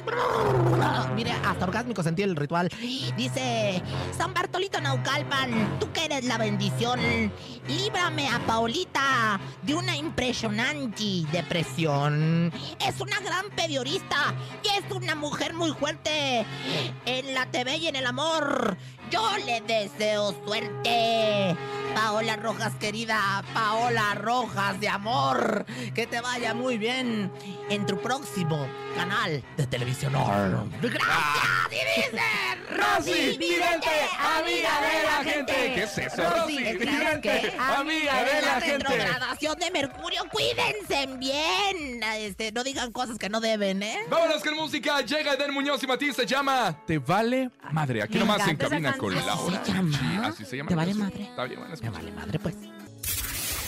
[1.15, 2.69] Mire, hasta orgásmico sentí el ritual.
[3.15, 3.81] Dice,
[4.17, 6.99] San Bartolito Naucalpan, tú que eres la bendición,
[7.67, 12.51] líbrame a Paulita de una impresionante depresión.
[12.85, 16.45] Es una gran periodista y es una mujer muy fuerte
[17.05, 18.77] en la TV y en el amor.
[19.09, 21.55] Yo le deseo suerte.
[21.95, 25.65] Paola Rojas, querida Paola Rojas de amor.
[25.93, 27.31] Que te vaya muy bien
[27.69, 29.94] en tu próximo canal de televisión.
[30.01, 32.21] Gracias, y dice
[32.69, 33.87] Rosy Vidente,
[34.19, 35.53] amiga de la gente.
[35.75, 38.87] ¿Qué es eso, Rosy Vidente, amiga de la gente?
[38.87, 42.03] retrogradación de Mercurio, cuídense bien.
[42.17, 43.99] Este, no digan cosas que no deben, ¿eh?
[44.09, 45.01] Vámonos con música.
[45.01, 46.15] Llega Eden Muñoz y Matiz.
[46.15, 48.03] Se llama Te Vale Madre.
[48.03, 49.37] Aquí nomás en cabina con canción.
[49.37, 49.65] Laura.
[49.65, 49.97] ¿Se llama?
[49.97, 50.69] Sí, así se llama.
[50.69, 51.23] ¿Te la vale madre?
[51.23, 51.91] Está bien, bueno, Me escucha.
[51.91, 52.55] vale madre, pues.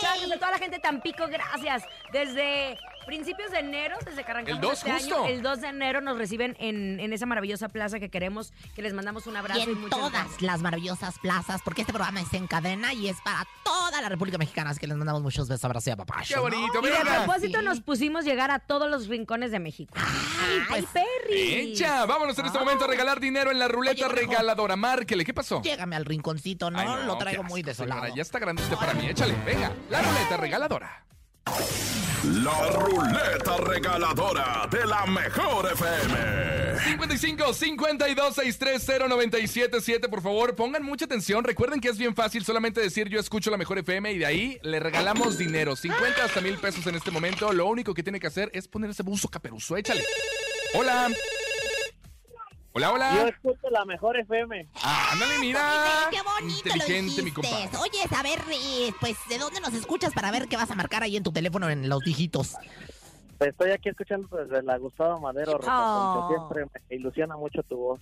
[0.00, 0.32] Escucharnos.
[0.32, 1.84] A toda la gente de Tampico, gracias.
[2.12, 5.24] Desde principios de enero, desde que arrancamos El 2 este justo.
[5.24, 8.82] año, el 2 de enero nos reciben en, en esa maravillosa plaza que queremos, que
[8.82, 10.42] les mandamos un abrazo Y y, en muchas todas gracias.
[10.42, 14.38] las maravillosas plazas, porque este programa es en cadena y es para toda la República
[14.38, 14.70] Mexicana.
[14.70, 16.28] Así que les mandamos muchos besos, abrazos y apapachos.
[16.28, 16.80] Qué bonito.
[16.82, 19.94] Y de propósito nos pusimos llegar a todos los rincones de México.
[19.96, 21.72] ¡Ay, pues, Perry!
[21.72, 24.76] Echa, vámonos en este momento a regalar dinero en la ruleta Oye, regaladora.
[24.76, 25.60] Márquele, ¿qué pasó?
[25.62, 26.78] Llégame al rinconcito, ¿no?
[26.78, 28.06] Ay, Lo traigo muy desolado.
[28.14, 29.06] Ya está grande usted para mí.
[29.06, 29.72] Échale, venga.
[29.90, 31.04] La ruleta regaladora.
[32.24, 36.78] La ruleta regaladora de la mejor FM.
[36.84, 41.42] 55 52 630 977 por favor, pongan mucha atención.
[41.44, 44.58] Recuerden que es bien fácil solamente decir yo escucho la mejor FM y de ahí
[44.62, 45.76] le regalamos dinero.
[45.76, 47.52] 50 hasta mil pesos en este momento.
[47.52, 49.76] Lo único que tiene que hacer es ponerse buzo caperuzo.
[49.76, 50.04] Échale.
[50.74, 51.08] Hola.
[52.72, 53.28] Hola, Yo hola.
[53.28, 54.68] escucho la mejor FM.
[54.82, 55.60] Ah, ándale, mira.
[56.10, 57.68] Qué bonito Inteligente, lo mi compadre.
[57.80, 61.02] Oye, a ver, eh, pues, ¿de dónde nos escuchas para ver qué vas a marcar
[61.02, 62.54] ahí en tu teléfono en los dígitos?
[63.38, 65.58] Pues estoy aquí escuchando desde la Gustavo Madero.
[65.58, 66.28] Rosa Oh.
[66.28, 66.36] Concha.
[66.60, 68.00] Siempre me ilusiona mucho tu voz.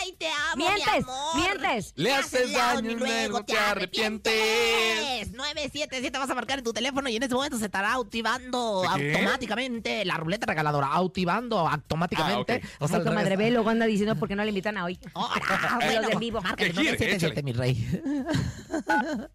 [0.00, 1.04] ¡Ay, te amo, mi ¡Mientes!
[1.04, 1.36] amor!
[1.36, 1.92] ¡Mientes!
[1.96, 5.32] Le haces daño y luego te arrepientes.
[5.32, 10.04] 977 vas a marcar en tu teléfono y en ese momento se estará activando automáticamente
[10.04, 10.88] la ruleta regaladora.
[10.96, 12.62] Activando automáticamente.
[12.62, 12.82] Ah, ok.
[12.82, 14.98] O sea, comadre, ve, luego anda diciendo por qué no le invitan a hoy.
[15.14, 15.40] Ahora,
[15.80, 16.40] los bueno, de vivo.
[16.56, 16.96] ¿Qué quiere?
[16.98, 17.42] 977, Échale.
[17.42, 18.02] mi rey.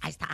[0.00, 0.28] Ahí está.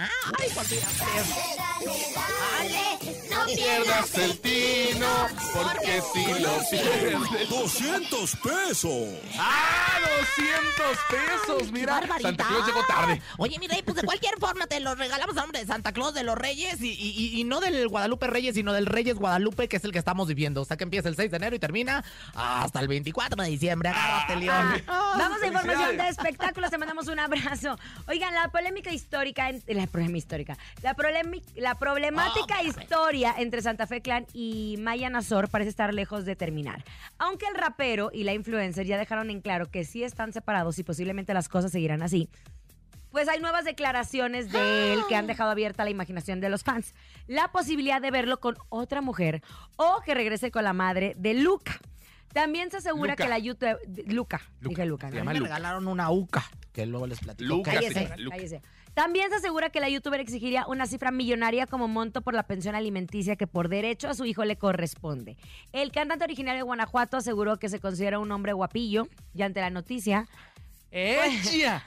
[2.60, 5.06] Ay, no Pierdas el tino,
[5.52, 7.48] porque si lo pierdes.
[7.48, 9.08] 200 pesos.
[9.38, 9.98] ¡Ah!
[10.36, 11.72] 200 pesos.
[11.72, 12.28] Mira, barbaridad!
[12.30, 13.22] Santa Claus llegó tarde.
[13.38, 16.14] Oye, mi rey, pues de cualquier forma te lo regalamos a nombre de Santa Claus
[16.14, 19.76] de los Reyes y, y- y- no del Guadalupe Reyes, sino del Reyes Guadalupe, que
[19.76, 20.62] es el que estamos viviendo.
[20.62, 23.88] O sea, que empieza el 6 de enero y termina hasta el 24 de diciembre.
[23.90, 24.82] Agárrate, León.
[24.86, 27.78] Vamos a información de espectáculos, te mandamos un abrazo.
[28.08, 33.86] Oigan, la polémica histórica, en- la polémica histórica, la, polemi- la problemática historia entre Santa
[33.86, 36.84] Fe Clan y Maya Nazor parece estar lejos de terminar.
[37.18, 40.82] Aunque el rapero y la influencer ya dejaron en claro que sí están separados y
[40.84, 42.28] posiblemente las cosas seguirán así.
[43.10, 46.94] Pues hay nuevas declaraciones de él que han dejado abierta la imaginación de los fans.
[47.28, 49.40] La posibilidad de verlo con otra mujer
[49.76, 51.78] o que regrese con la madre de Luca.
[52.32, 53.22] También se asegura Luca.
[53.22, 53.78] que la YouTube...
[54.08, 54.68] Luca, Luca.
[54.68, 55.06] dije Luca.
[55.08, 55.18] Se ¿no?
[55.20, 55.50] llama me Luca.
[55.54, 57.48] regalaron una UCA, que luego les platico.
[57.48, 57.76] Luca, sí.
[57.76, 58.36] Cállese, Luca.
[58.36, 58.62] cállese.
[58.94, 62.76] También se asegura que la youtuber exigiría una cifra millonaria como monto por la pensión
[62.76, 65.36] alimenticia que por derecho a su hijo le corresponde.
[65.72, 69.70] El cantante originario de Guanajuato aseguró que se considera un hombre guapillo y ante la
[69.70, 70.28] noticia,
[70.94, 71.82] A a ver, ¡Echa!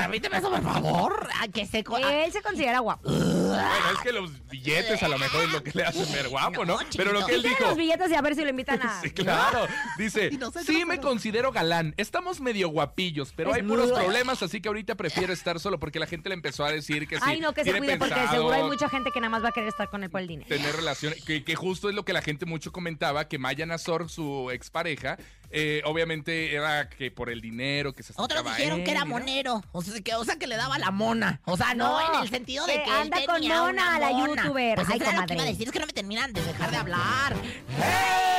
[0.00, 1.28] permíteme eso, por favor.
[1.34, 1.84] Ah, que se...
[1.84, 3.10] co- él se considera guapo.
[3.10, 6.64] Bueno, es que los billetes a lo mejor es lo que le hace ver guapo,
[6.64, 6.78] ¿no?
[6.80, 7.64] No, Pero lo que él dijo.
[7.64, 9.00] los billetes y a ver si lo invitan a...
[9.02, 9.66] Sí, claro.
[9.98, 11.92] Dice, Y no sé sí me considero galán.
[11.98, 16.06] Estamos medio guapillos, pero hay puros problemas, así que ahorita prefiero estar solo porque la
[16.06, 17.22] gente le empezó a decir que sí.
[17.24, 19.50] Ay, no, que se tiene cuide porque seguro hay mucha gente que nada más va
[19.50, 20.48] a querer estar con él por el dinero.
[20.48, 24.08] Tener relaciones, que, que justo es lo que la gente mucho comentaba, que Maya Nazor,
[24.08, 25.18] su expareja,
[25.50, 29.06] eh, obviamente era que por el dinero que se Otros dijeron él, que era ¿no?
[29.06, 29.62] monero.
[29.72, 31.40] O sea, que, o sea, que le daba la mona.
[31.44, 33.70] O sea, no, No, en el sentido de que que, anda él con tenía mona
[33.70, 34.42] una a la mona.
[34.44, 34.74] youtuber.
[34.76, 36.42] Pues Ay, eso era lo que iba a decir, es que no me terminan de
[36.42, 37.34] dejar de hablar.
[37.34, 38.35] ¡Eh!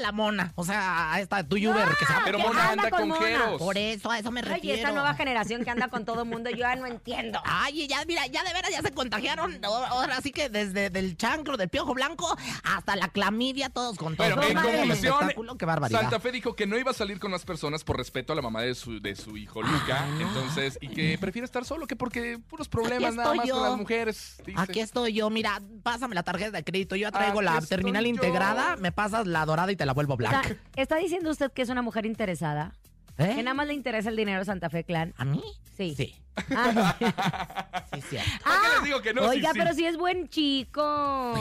[0.00, 0.52] La mona.
[0.56, 2.24] O sea, a esta youtuber que se llama...
[2.24, 3.18] Pero Mona anda anda con con.
[3.22, 3.58] Jeros.
[3.58, 4.66] Por eso, a eso me Ay, refiero.
[4.76, 7.40] y esta nueva generación que anda con todo mundo, yo ya no entiendo.
[7.44, 9.58] Ay, ya, mira, ya de veras ya se contagiaron.
[9.64, 14.36] Ahora sí que desde del chancro, del piojo blanco, hasta la clamidia, todos con todo.
[14.36, 16.00] No, en conclusión, Espectáculo, qué barbaridad.
[16.00, 18.42] Santa Fe dijo que no iba a salir con más personas por respeto a la
[18.42, 20.06] mamá de su, de su hijo Luca.
[20.20, 23.54] Entonces, y que prefiere estar solo que porque puros problemas Aquí nada estoy más yo.
[23.54, 24.36] con las mujeres.
[24.44, 24.60] dice.
[24.60, 26.96] Aquí estoy yo, mira, pásame la tarjeta de crédito.
[26.96, 28.10] Yo ya traigo la terminal yo.
[28.10, 30.56] integrada, me pasas la dorada y te la vuelvo O sea, blanca.
[30.76, 32.72] ¿Está diciendo usted que es una mujer interesada?
[33.18, 33.32] ¿Eh?
[33.36, 35.14] Que nada más le interesa el dinero de Santa Fe Clan.
[35.16, 35.42] ¿A mí?
[35.76, 35.94] Sí.
[35.96, 36.14] Sí.
[36.54, 36.96] Ah,
[37.94, 38.16] Sí, sí.
[38.42, 39.22] ¿Para qué les digo que no?
[39.22, 39.58] Oiga, sí.
[39.58, 41.32] pero si es buen chico.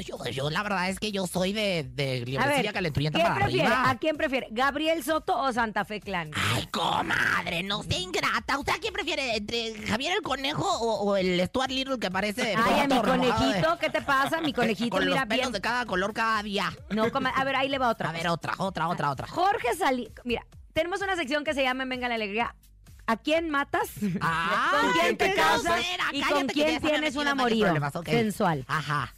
[0.00, 3.18] Yo, yo, yo la verdad es que yo soy de, de A liebrecilla ver, calenturienta
[3.18, 3.66] ¿quién para prefiere?
[3.66, 3.90] arriba.
[3.90, 4.48] ¿A quién prefiere?
[4.50, 6.30] ¿Gabriel Soto o Santa Fe Clan?
[6.34, 8.58] Ay, comadre, no sea ingrata.
[8.58, 9.36] ¿Usted a quién prefiere?
[9.36, 12.54] ¿Entre Javier el Conejo o, o el Stuart Little que parece...
[12.56, 14.40] Ay, a mi remojado de- conejito, ¿qué te pasa?
[14.40, 15.52] Mi conejito, Con mira los pelos bien.
[15.52, 16.72] de cada color cada día.
[16.90, 18.10] No, coma- a ver, ahí le va otra.
[18.10, 19.26] A ver, otra, otra, otra, otra.
[19.26, 20.08] Jorge Salí.
[20.24, 22.54] Mira, tenemos una sección que se llama en Venga la Alegría.
[23.06, 23.88] ¿A quién matas?
[24.20, 25.80] Ah, ¿Con quién te casas?
[26.12, 27.66] ¿Y con quién tienes un amorío
[28.04, 28.66] sensual?
[28.68, 29.14] Ajá,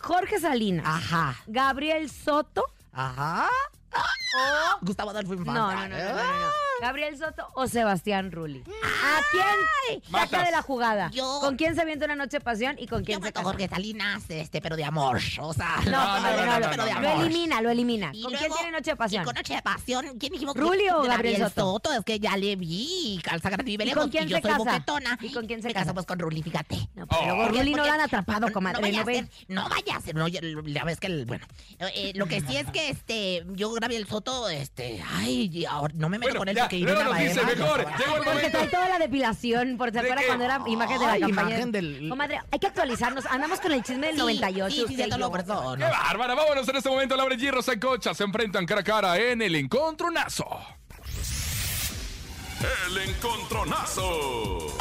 [0.00, 0.86] Jorge Salinas.
[0.86, 2.64] ajá, Gabriel Soto.
[2.92, 3.48] ajá.
[4.36, 4.84] O...
[4.86, 5.58] Gustavo Adolfo Infante.
[5.60, 6.46] No, no, no, no, no, no, no.
[6.80, 8.60] Gabriel Soto o Sebastián Rulli.
[8.62, 10.46] ¿A quién saca Matas.
[10.46, 11.10] de la jugada?
[11.10, 13.44] Yo- ¿Con quién se avienta una noche de pasión y con Yo quién se casa?
[13.44, 15.18] Jorge Salinas, este, pero de amor.
[15.40, 17.26] O sea, No, no, no, no, no, de no, Lo amor.
[17.26, 18.10] elimina, lo elimina.
[18.14, 19.22] Y ¿Con luego- quién tiene noche de pasión?
[19.22, 20.54] Y con Noche de Pasión, ¿quién dijimos?
[20.54, 21.92] que- ¿Rulli o Gabriel Soto?
[21.92, 24.58] Es que ya le vi, calza grande y ¿Y con quién yo se soy casa?
[24.64, 25.18] boquetona.
[25.20, 25.92] ¿Y con quién se Me casa?
[25.92, 26.88] pues con Rulli, fíjate.
[26.94, 27.48] No, pero luego Oh.
[27.48, 28.76] Rulli no Porque- lo han atrapado, no, comadre.
[28.78, 29.14] No vaya ¿no a ve?
[29.16, 31.44] ser, no vaya a ser, no, ya, ya ves que, el- bueno,
[31.78, 34.19] eh, eh, lo que sí es que, este, yo Gabriel Soto,
[34.50, 37.54] este, ay, y ahora no me meto Bueno, con él ya, porque Irina dice, Baeva,
[37.64, 40.60] mejor, ya llegó el Porque trae toda la depilación, por se ¿De acuerda cuando era
[40.66, 41.48] imagen de la Ay, campaña.
[41.50, 43.26] imagen del- Comadre, hay que actualizarnos.
[43.26, 44.74] Andamos con el chisme del Sí, 98.
[44.74, 45.30] Sí, sí, y no, yo.
[45.30, 45.90] por eso, ¡Qué no.
[45.90, 46.34] bárbara!
[46.34, 47.16] Vámonos en este momento.
[47.16, 47.50] Laura G.
[47.50, 50.46] Rosa y Cocha se enfrentan cara a cara en el encontronazo.
[52.88, 54.76] El encontronazo.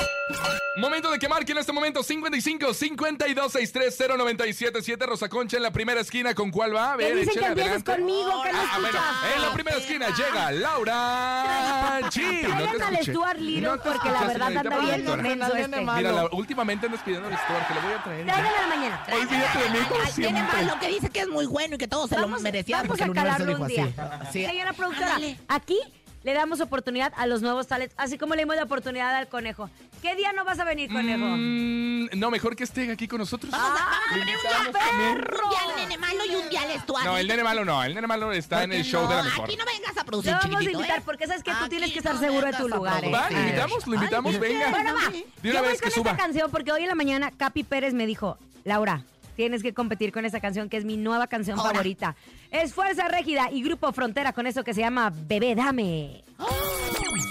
[0.78, 5.72] Momento de que marque en este momento 55 52 63 097 Rosa Concha en la
[5.72, 6.34] primera esquina.
[6.34, 6.94] ¿Con cuál va?
[6.94, 7.92] A ver, dicen que empieces adelante.
[7.96, 9.00] conmigo, que no Ah, bueno,
[9.36, 12.44] en la primera esquina llega Laura G.
[12.44, 13.04] No te Traigan al.
[13.06, 15.82] Stuart Little No te porque la verdad anda bien menso este.
[15.82, 18.26] Mira, la- últimamente andas pidiendo al Stuart, te lo voy a traer.
[18.26, 18.34] ya.
[18.34, 19.04] Tráiganlo en la mañana.
[19.12, 20.58] Olvídate de mí como Ay, tiene siempre.
[20.66, 23.02] malo que dice que es muy bueno y que todo se Vamos, lo merecía vamos
[23.02, 23.88] a calarlo un día.
[24.32, 25.18] Señora productora,
[25.50, 25.80] aquí
[26.24, 29.70] le damos oportunidad a los nuevos talentos, así como le dimos la oportunidad al conejo.
[30.02, 31.26] ¿Qué día no vas a venir, conejo?
[31.26, 33.52] Mm, no, mejor que esté aquí con nosotros.
[33.52, 35.18] Vamos a, vamos a Lo poner un también.
[35.18, 37.12] un día al nene malo y un día al estuario.
[37.12, 37.84] No, el nene malo no.
[37.84, 39.46] El nene malo está en el show de la mejor.
[39.46, 41.04] Aquí no vengas a Lo producir, vamos a invitar ¿eh?
[41.06, 43.04] porque sabes que tú Aquí tienes que estar no seguro de tu lugar.
[43.04, 43.12] ¿eh?
[43.12, 44.70] Va, lo invitamos, lo invitamos, Ay, venga.
[44.70, 45.10] Bueno, va.
[45.10, 47.64] De Yo una voy vez que con esta canción porque hoy en la mañana Capi
[47.64, 49.04] Pérez me dijo, Laura,
[49.40, 51.72] tienes que competir con esa canción que es mi nueva canción Ahora.
[51.72, 52.14] favorita.
[52.52, 56.26] Es Fuerza Régida y Grupo Frontera con eso que se llama Bebé Dame.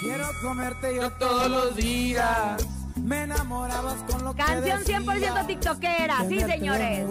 [0.01, 2.66] Quiero comerte yo Todos los días.
[2.97, 7.07] Me enamorabas con lo Canción que 100% tiktokera, sí, señores.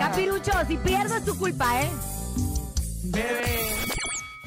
[0.00, 1.90] Capirucho, si pierdo es tu culpa, ¿eh?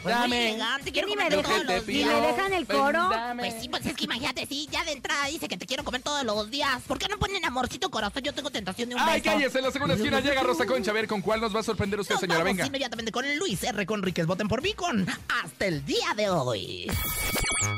[0.03, 0.49] Pues Dame.
[0.51, 2.09] elegante, quiero comer me todos los días.
[2.21, 3.09] me dejan el coro.
[3.37, 6.01] Pues sí, pues es que imagínate, sí, ya de entrada dice que te quiero comer
[6.01, 6.81] todos los días.
[6.87, 8.23] ¿Por qué no ponen amorcito corazón?
[8.23, 9.33] Yo tengo tentación de un Ay, beso.
[9.35, 10.91] cállese, en la segunda esquina llega Rosa Concha.
[10.91, 12.39] A ver, ¿con cuál nos va a sorprender usted, Nos señora?
[12.39, 12.67] vamos Venga.
[12.67, 13.85] inmediatamente con Luis R.
[13.85, 14.25] Conríquez.
[14.27, 15.07] Voten por mí con
[15.43, 16.89] Hasta el día de hoy.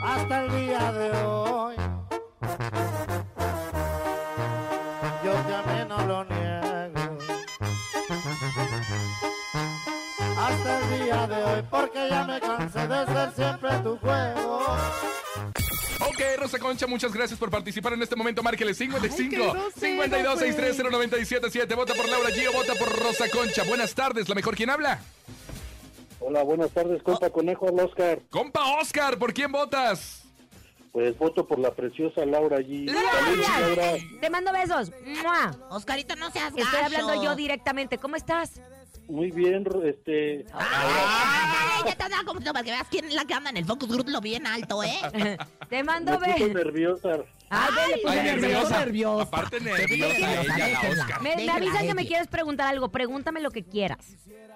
[0.03, 1.75] Hasta el día de hoy.
[5.23, 6.48] Yo amé, no lo niego.
[11.09, 14.59] Día de hoy, porque ya me cansé de ser siempre tu juego.
[16.01, 18.41] Ok, Rosa Concha, muchas gracias por participar en este momento.
[18.43, 21.75] Márquele 55 Ay, qué grosero, 52 630 977.
[21.75, 23.63] Vota por Laura G o vota por Rosa Concha.
[23.63, 24.55] Buenas tardes, la mejor.
[24.55, 24.99] ¿Quién habla?
[26.19, 28.19] Hola, buenas tardes, compa Conejo al Oscar.
[28.29, 30.23] Compa Oscar, ¿por quién votas?
[30.91, 32.91] Pues voto por la preciosa Laura G.
[32.91, 33.91] Saludos, Laura.
[34.19, 34.91] Te mando besos.
[35.05, 35.55] ¡Mua!
[35.69, 36.85] Oscarito, no seas Estoy gacho.
[36.85, 37.97] hablando yo directamente.
[37.99, 38.59] ¿Cómo estás?
[39.09, 40.45] Muy bien, este.
[40.53, 43.57] Ay, ya te has dado como para que veas quién es la que anda en
[43.57, 44.99] el focus group lo bien alto, ¿eh?
[45.69, 46.49] Te mando besos.
[46.49, 47.23] nerviosa.
[47.49, 48.79] Ay, ve, le puse Ay, nerviosa.
[48.79, 49.23] nerviosa.
[49.23, 51.03] Aparte nerviosa nerviosa, ella, la déjenla.
[51.03, 51.21] Oscar.
[51.21, 52.89] Me, me avisan que me quieres preguntar algo.
[52.89, 53.99] Pregúntame lo que quieras.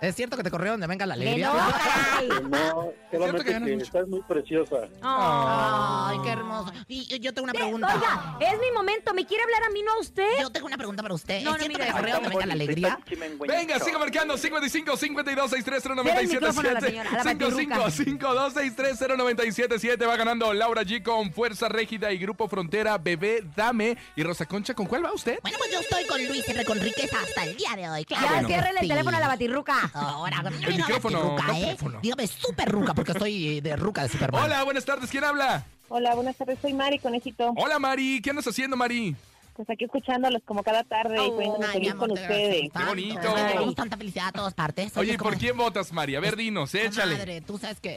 [0.02, 1.48] ¿Es cierto que te corrieron de Venga la Que Alegría?
[1.54, 2.30] no, caray.
[2.50, 3.86] No, solamente ganan que mucho.
[3.86, 4.76] estás muy preciosa.
[5.02, 6.74] Ay, qué hermoso.
[6.88, 7.96] Y y yo tengo una pregunta.
[7.96, 9.14] Oiga, es mi momento.
[9.14, 10.28] ¿Me quiere hablar a mí, no a usted?
[10.42, 11.42] Yo tengo una pregunta para usted.
[11.44, 13.00] No, no, ¿Es cierto mire, que te corrieron de Venga la Alegría?
[13.48, 17.70] Venga, siga marcando 55 52 630 Dele el micrófono a la señora, a la 977
[17.70, 17.92] batirruca.
[17.92, 23.44] 55 52 630 977 va ganando Laura G con Fuerza Régida y Grupo Frontera Bebé
[23.56, 25.40] Dame y Rosa Concha ¿con cuál va usted?
[25.42, 26.66] Bueno, pues yo estoy con Luis R.
[26.66, 28.06] Conríquez hasta el día de hoy.
[28.06, 28.24] Claro.
[28.26, 28.48] Ya, bueno.
[28.48, 28.88] ciérrele el Sí.
[28.90, 29.92] teléfono a la batirruca.
[29.94, 31.48] Ahora, no El micrófono, batiruca,
[31.90, 32.00] no ¿eh?
[32.02, 34.44] Dígame súper ruca, porque soy de ruca de Superman.
[34.44, 35.64] Hola, buenas tardes, ¿quién habla?
[35.90, 36.58] Hola, buenas tardes.
[36.62, 37.54] Soy Mari Conejito.
[37.56, 39.16] Hola Mari, ¿qué andas haciendo Mari?
[39.56, 42.72] Pues aquí escuchándolos como cada tarde y poniéndome feliz amor, con te ustedes.
[42.76, 43.20] Qué bonito.
[43.66, 44.98] gusta tanta felicidad a todas partes.
[44.98, 46.16] Oye, ¿por quién votas Mari?
[46.16, 47.16] A ver, dinos, échale.
[47.18, 47.96] Madre, tú sabes que...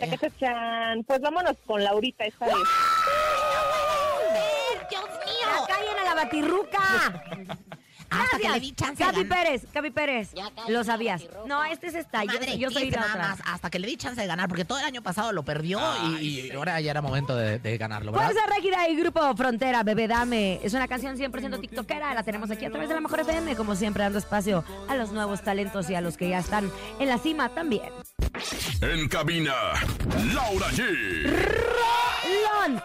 [1.06, 2.54] Pues vámonos con Laurita esta vez.
[4.90, 5.66] ¡Dios Ya mío!
[5.68, 6.78] callen a la batirruca.
[8.08, 8.52] Hasta que Gracias.
[8.54, 9.44] le di chance de Gaby ganar.
[9.44, 10.30] Pérez, Gaby Pérez.
[10.68, 11.24] Lo sabías.
[11.44, 12.22] No, este es esta.
[12.22, 13.28] Yo, Madre, yo soy la nada otra.
[13.30, 15.80] más, hasta que le di chance de ganar, porque todo el año pasado lo perdió
[16.20, 18.30] y, y ahora ya era momento de, de ganarlo, ¿verdad?
[18.30, 20.60] Fuerza Régida y Grupo Frontera, Bebé Dame.
[20.62, 22.14] Es una canción 100% tiktokera.
[22.14, 25.10] La tenemos aquí a través de la Mejor FM, como siempre, dando espacio a los
[25.10, 26.70] nuevos talentos y a los que ya están
[27.00, 27.90] en la cima también.
[28.82, 29.52] En cabina,
[30.32, 31.32] Laura G.
[32.66, 32.82] Rolón,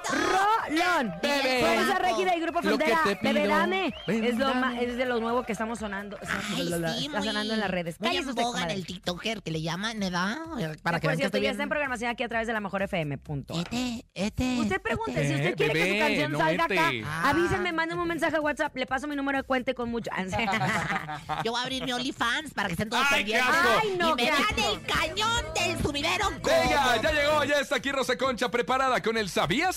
[0.70, 1.14] Rolón.
[1.22, 1.60] Bebé.
[1.62, 3.94] Fuerza Régida y Grupo Frontera, Bebé Dame.
[4.08, 4.60] ven, Es, lo dame.
[4.60, 6.18] ma- es de lo nuevo que estamos sonando.
[6.22, 6.78] Ay, sí, está
[7.20, 8.00] muy- sonando en las redes.
[8.00, 8.80] Muy Cállese en usted, boga en comadre.
[8.80, 10.38] el TikToker que le llaman, ¿verdad?
[10.48, 12.54] Para que Por vean que cierto, estoy ya está en programación aquí a través de
[12.54, 13.18] la Mejor FM.
[13.18, 13.54] Punto.
[13.58, 14.60] Este, este.
[14.60, 17.04] Usted pregunte, si usted quiere que bebé, su canción no salga acá, este.
[17.24, 20.12] avísenme, mándenme un mensaje a WhatsApp, le paso mi número de cuenta y con mucho.
[21.44, 23.56] Yo voy a abrir mi OnlyFans para que estén todos ¡Ay, qué pendientes.
[23.56, 23.80] asco!
[23.82, 24.74] Ay, no, y me qué vean asco.
[24.74, 26.30] el cañón del sumidero.
[26.44, 29.71] Venga, ya llegó, ya está aquí Rosa Concha preparada con el ¿Sabías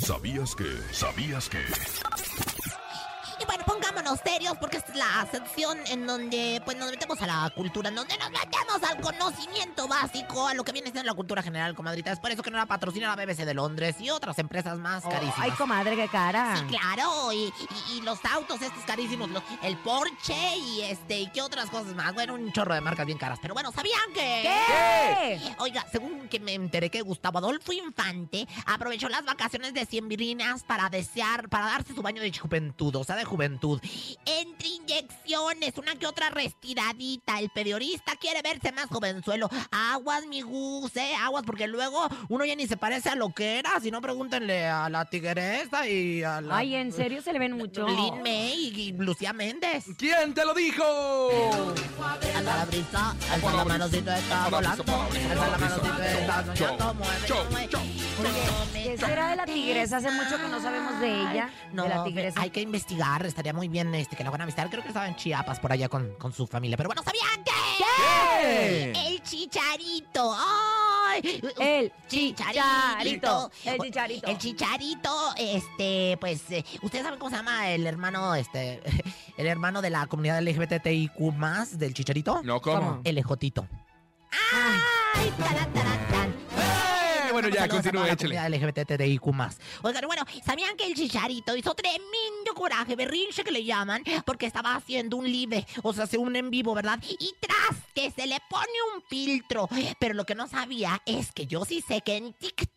[0.00, 0.66] ¿Sabías que?
[0.92, 1.62] ¿Sabías que?
[3.46, 7.88] Bueno, pongámonos serios porque es la sección en donde pues nos metemos a la cultura,
[7.88, 11.74] en donde nos metemos al conocimiento básico, a lo que viene siendo la cultura general,
[11.74, 12.12] comadrita.
[12.12, 15.04] Es por eso que no la patrocina la BBC de Londres y otras empresas más
[15.04, 15.38] carísimas.
[15.38, 16.56] Ay, comadre, qué cara.
[16.56, 17.44] Sí, claro, y,
[17.88, 21.94] y- y los autos estos carísimos, los- el Porsche y este, y qué otras cosas
[21.94, 22.12] más.
[22.14, 23.38] Bueno, un chorro de marcas bien caras.
[23.40, 24.42] Pero bueno, ¿sabían que?
[24.66, 25.54] ¿Qué?
[25.58, 30.88] Oiga, según que me enteré que Gustavo Adolfo Infante aprovechó las vacaciones de Siembrinas para
[30.88, 33.35] desear, para darse su baño de juventud, o sea, de juventud.
[34.24, 37.38] Entre inyecciones, una que otra restiradita.
[37.40, 39.48] El periodista quiere verse más jovenzuelo.
[39.70, 43.58] Aguas, mi Gus, eh, aguas, porque luego uno ya ni se parece a lo que
[43.58, 43.78] era.
[43.80, 46.56] Si no, pregúntenle a la tigresa y a la...
[46.56, 47.86] Ay, ¿en serio se le ven mucho?
[47.86, 49.84] Lin May y, Lucía Méndez.
[49.98, 50.84] ¿Quién te lo dijo?
[52.34, 54.84] Alza la brisa, alza la manocito está volando.
[54.84, 58.05] Alza la manocito está soñando, mueve, mueve.
[58.72, 59.98] ¿Qué será de la tigresa?
[59.98, 61.50] Hace mucho que no sabemos de ella.
[61.72, 62.40] No, de la tigresa.
[62.40, 63.26] hay que investigar.
[63.26, 64.70] Estaría muy bien este, que la van a visitar.
[64.70, 66.76] Creo que estaba en Chiapas por allá con, con su familia.
[66.76, 67.52] Pero bueno, ¿sabían qué?
[67.78, 69.08] ¿Qué?
[69.08, 70.34] El chicharito.
[70.38, 71.40] ¡Ay!
[71.58, 73.50] El chicharito.
[73.64, 74.26] El chicharito.
[74.26, 78.82] El chicharito, este, pues, eh, ¿ustedes saben cómo se llama el hermano, este,
[79.36, 82.42] el hermano de la comunidad LGBTIQ más del chicharito?
[82.42, 83.00] No, ¿cómo?
[83.04, 83.66] El ejotito.
[84.52, 85.32] ¡Ay!
[85.38, 85.82] tarán, tarán.
[85.82, 85.85] ¡Eh!
[87.50, 88.58] Bueno, ya, Saludos a continúe, toda la échale.
[88.58, 89.26] LGBTIQ+.
[89.82, 94.02] Oigan, bueno, ¿sabían que el Chicharito hizo tremendo coraje, berrinche que le llaman?
[94.24, 96.98] Porque estaba haciendo un live, o sea, hace un en vivo, ¿verdad?
[97.08, 99.68] Y tras que se le pone un filtro.
[99.98, 102.75] Pero lo que no sabía es que yo sí sé que en TikTok,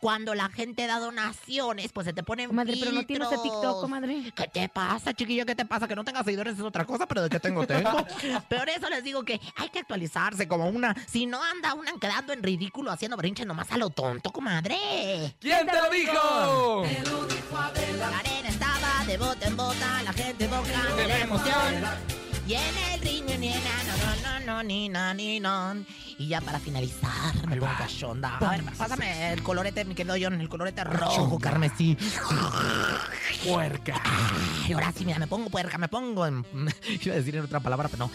[0.00, 3.38] cuando la gente da donaciones, pues se te ponen Comadre, pero no tienes de.
[3.38, 4.32] TikTok, comadre.
[4.34, 5.44] ¿Qué te pasa, chiquilla?
[5.44, 5.86] ¿Qué te pasa?
[5.88, 7.90] Que no tengas seguidores es otra cosa, pero de que tengo, tengo.
[8.48, 10.94] Por eso les digo que hay que actualizarse como una.
[11.06, 15.36] Si no anda una quedando en ridículo haciendo brinches nomás a lo tonto, comadre.
[15.40, 16.84] ¿Quién te lo dijo?
[17.98, 21.84] La arena estaba de bota en bota, la gente boca de la emoción.
[22.46, 23.17] Y en el riño
[26.18, 28.38] Y ya para finalizar, me pongo cachonda.
[28.38, 31.96] A ver, pásame el colorete, mi querido John, el colorete rojo, carmesí.
[33.46, 34.02] Puerca.
[34.64, 36.44] Ay, ahora sí, mira, me pongo puerca, me pongo en...
[37.02, 38.10] Iba a decir en otra palabra, pero no.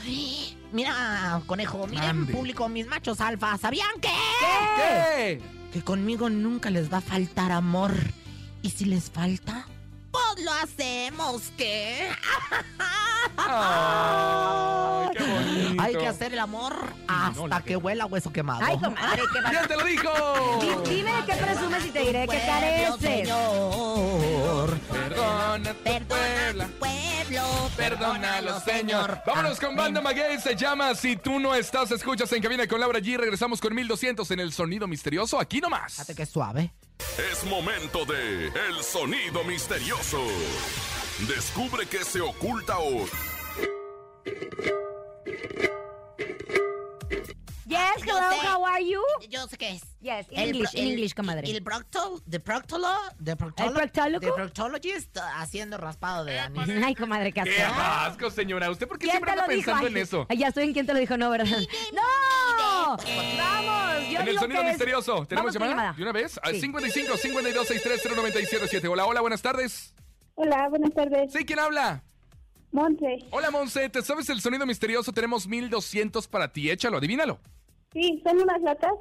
[0.74, 2.34] Mira, conejo, miren, Ande.
[2.34, 4.10] público, mis machos alfa, ¿sabían qué?
[4.78, 5.42] ¿Qué?
[5.72, 7.94] Que conmigo nunca les va a faltar amor.
[8.62, 9.66] Y si les falta,
[10.12, 12.10] pues lo hacemos, ¿qué?
[13.38, 14.73] Hay
[16.04, 16.76] que hacer el amor
[17.08, 18.62] hasta que huela hueso quemado.
[18.64, 20.10] Ay, comadre, qué ¿Quién te lo dijo?
[20.62, 23.00] Di- Dime qué presumes y te diré que Pueblo, careces.
[23.00, 24.78] Señor.
[24.80, 25.74] Perdona,
[26.08, 26.70] Puebla.
[26.80, 29.22] Pueblo, Perdónalo, Señor.
[29.26, 30.40] Vámonos con Banda Maguey.
[30.40, 33.18] Se llama Si tú no estás, escuchas en cabina con Laura G.
[33.18, 35.40] Regresamos con 1200 en el sonido misterioso.
[35.40, 35.94] Aquí nomás.
[35.94, 36.74] Fíjate que suave.
[37.32, 40.22] Es momento de El Sonido Misterioso.
[41.28, 43.10] Descubre qué se oculta hoy.
[47.96, 48.48] Yes, hello, sé.
[48.48, 49.02] how are you?
[49.30, 49.82] Yo sé qué es.
[50.02, 51.50] Yes, in El English, in el- English, comadre.
[51.50, 52.90] El proctol, the proctolo,
[53.24, 54.20] the proctolo, ¿El proctólogo?
[54.26, 56.68] the proctologist haciendo raspado de anís.
[56.84, 57.82] Ay, comadre, qué ¡Qué asco.
[57.82, 58.70] asco, señora!
[58.72, 60.26] ¿Usted por qué ¿Quién siempre anda pensando en eso?
[60.30, 61.46] ay, ya estoy en quién te lo dijo, no, ¿verdad?
[61.94, 62.98] ¡No!
[62.98, 64.10] ¡Vamos!
[64.10, 65.26] Yo En el sonido misterioso.
[65.26, 65.94] ¿Tenemos llamada?
[65.96, 66.40] ¿De una vez?
[66.44, 66.62] Al Sí.
[66.62, 68.88] 55 52 63 0977.
[68.88, 69.94] Hola, hola, buenas tardes.
[70.36, 71.32] Hola, buenas tardes.
[71.32, 71.46] ¿Sí?
[71.46, 72.04] ¿Quién habla?
[72.72, 73.20] Monse.
[73.30, 73.88] Hola, Monse.
[73.90, 75.12] ¿Te sabes el sonido misterioso?
[75.14, 76.70] Tenemos 1200 para ti.
[76.72, 77.40] Échalo, adivínalo.
[77.94, 78.92] Sí, ¿son unas latas?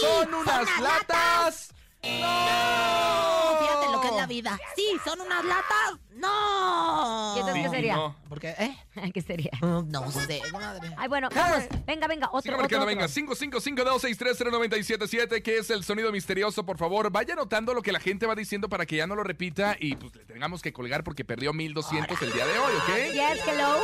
[0.00, 1.72] ¡Son unas latas!
[2.02, 4.58] No, fíjate lo que es la vida.
[4.76, 5.98] Sí, son unas latas.
[6.12, 7.34] No.
[7.36, 7.96] ¿Y entonces qué Sí, sería?
[7.96, 8.16] no.
[8.28, 8.48] ¿Por qué?
[8.50, 8.76] ¿Eh?
[9.14, 9.50] ¿Qué sería?
[9.60, 10.94] No sé, madre.
[10.96, 11.64] Ay, bueno, vamos.
[11.84, 12.96] Venga, venga, otro, Sigue otro, marcando, otro.
[12.96, 13.08] venga.
[13.08, 17.10] 5552630977, que es el sonido misterioso, por favor.
[17.10, 19.96] Vaya anotando lo que la gente va diciendo para que ya no lo repita y
[19.96, 22.88] pues le tengamos que colgar porque perdió 1200 el día de hoy, ¿ok?
[23.12, 23.76] Yes, hello.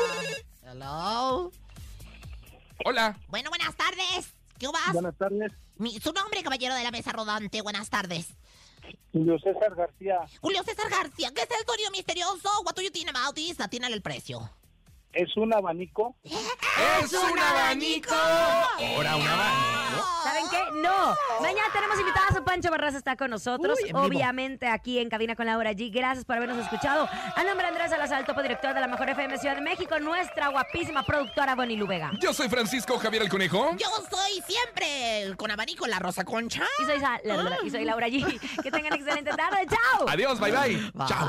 [0.64, 1.50] Hello.
[2.84, 3.16] Hola.
[3.28, 4.34] Bueno, buenas tardes.
[4.58, 4.92] ¿Qué vas?
[4.92, 7.60] Buenas tardes, Mi- su nombre, caballero de la mesa rodante.
[7.62, 8.28] Buenas tardes.
[9.12, 10.18] Julio César García.
[10.40, 12.48] Julio César García, ¿qué es el sonido misterioso?
[12.64, 13.60] What do you think about this?
[13.60, 14.48] Atínale el precio.
[15.12, 16.16] Es un abanico.
[16.24, 18.14] ¡Es un abanico!
[18.14, 20.08] Ahora un abanico.
[20.24, 20.58] ¿Saben qué?
[20.80, 21.14] No.
[21.40, 23.76] Mañana tenemos invitadas a Pancho Barras está con nosotros.
[23.82, 24.06] Uy, en vivo.
[24.06, 25.90] Obviamente aquí en Cabina con Laura G.
[25.92, 27.08] Gracias por habernos escuchado.
[27.36, 30.48] A nombre de Andrés Salazar, topo director de la Mejor FM Ciudad de México, nuestra
[30.48, 32.12] guapísima productora Bonnie Lubega.
[32.20, 33.72] Yo soy Francisco Javier el Conejo.
[33.76, 36.62] Yo soy siempre con abanico la Rosa Concha.
[36.82, 38.40] Y soy, Sa- la- la- y soy Laura G.
[38.62, 39.66] Que tengan excelente tarde.
[39.68, 40.08] ¡Chao!
[40.08, 40.92] Adiós, bye bye.
[41.06, 41.28] Chao.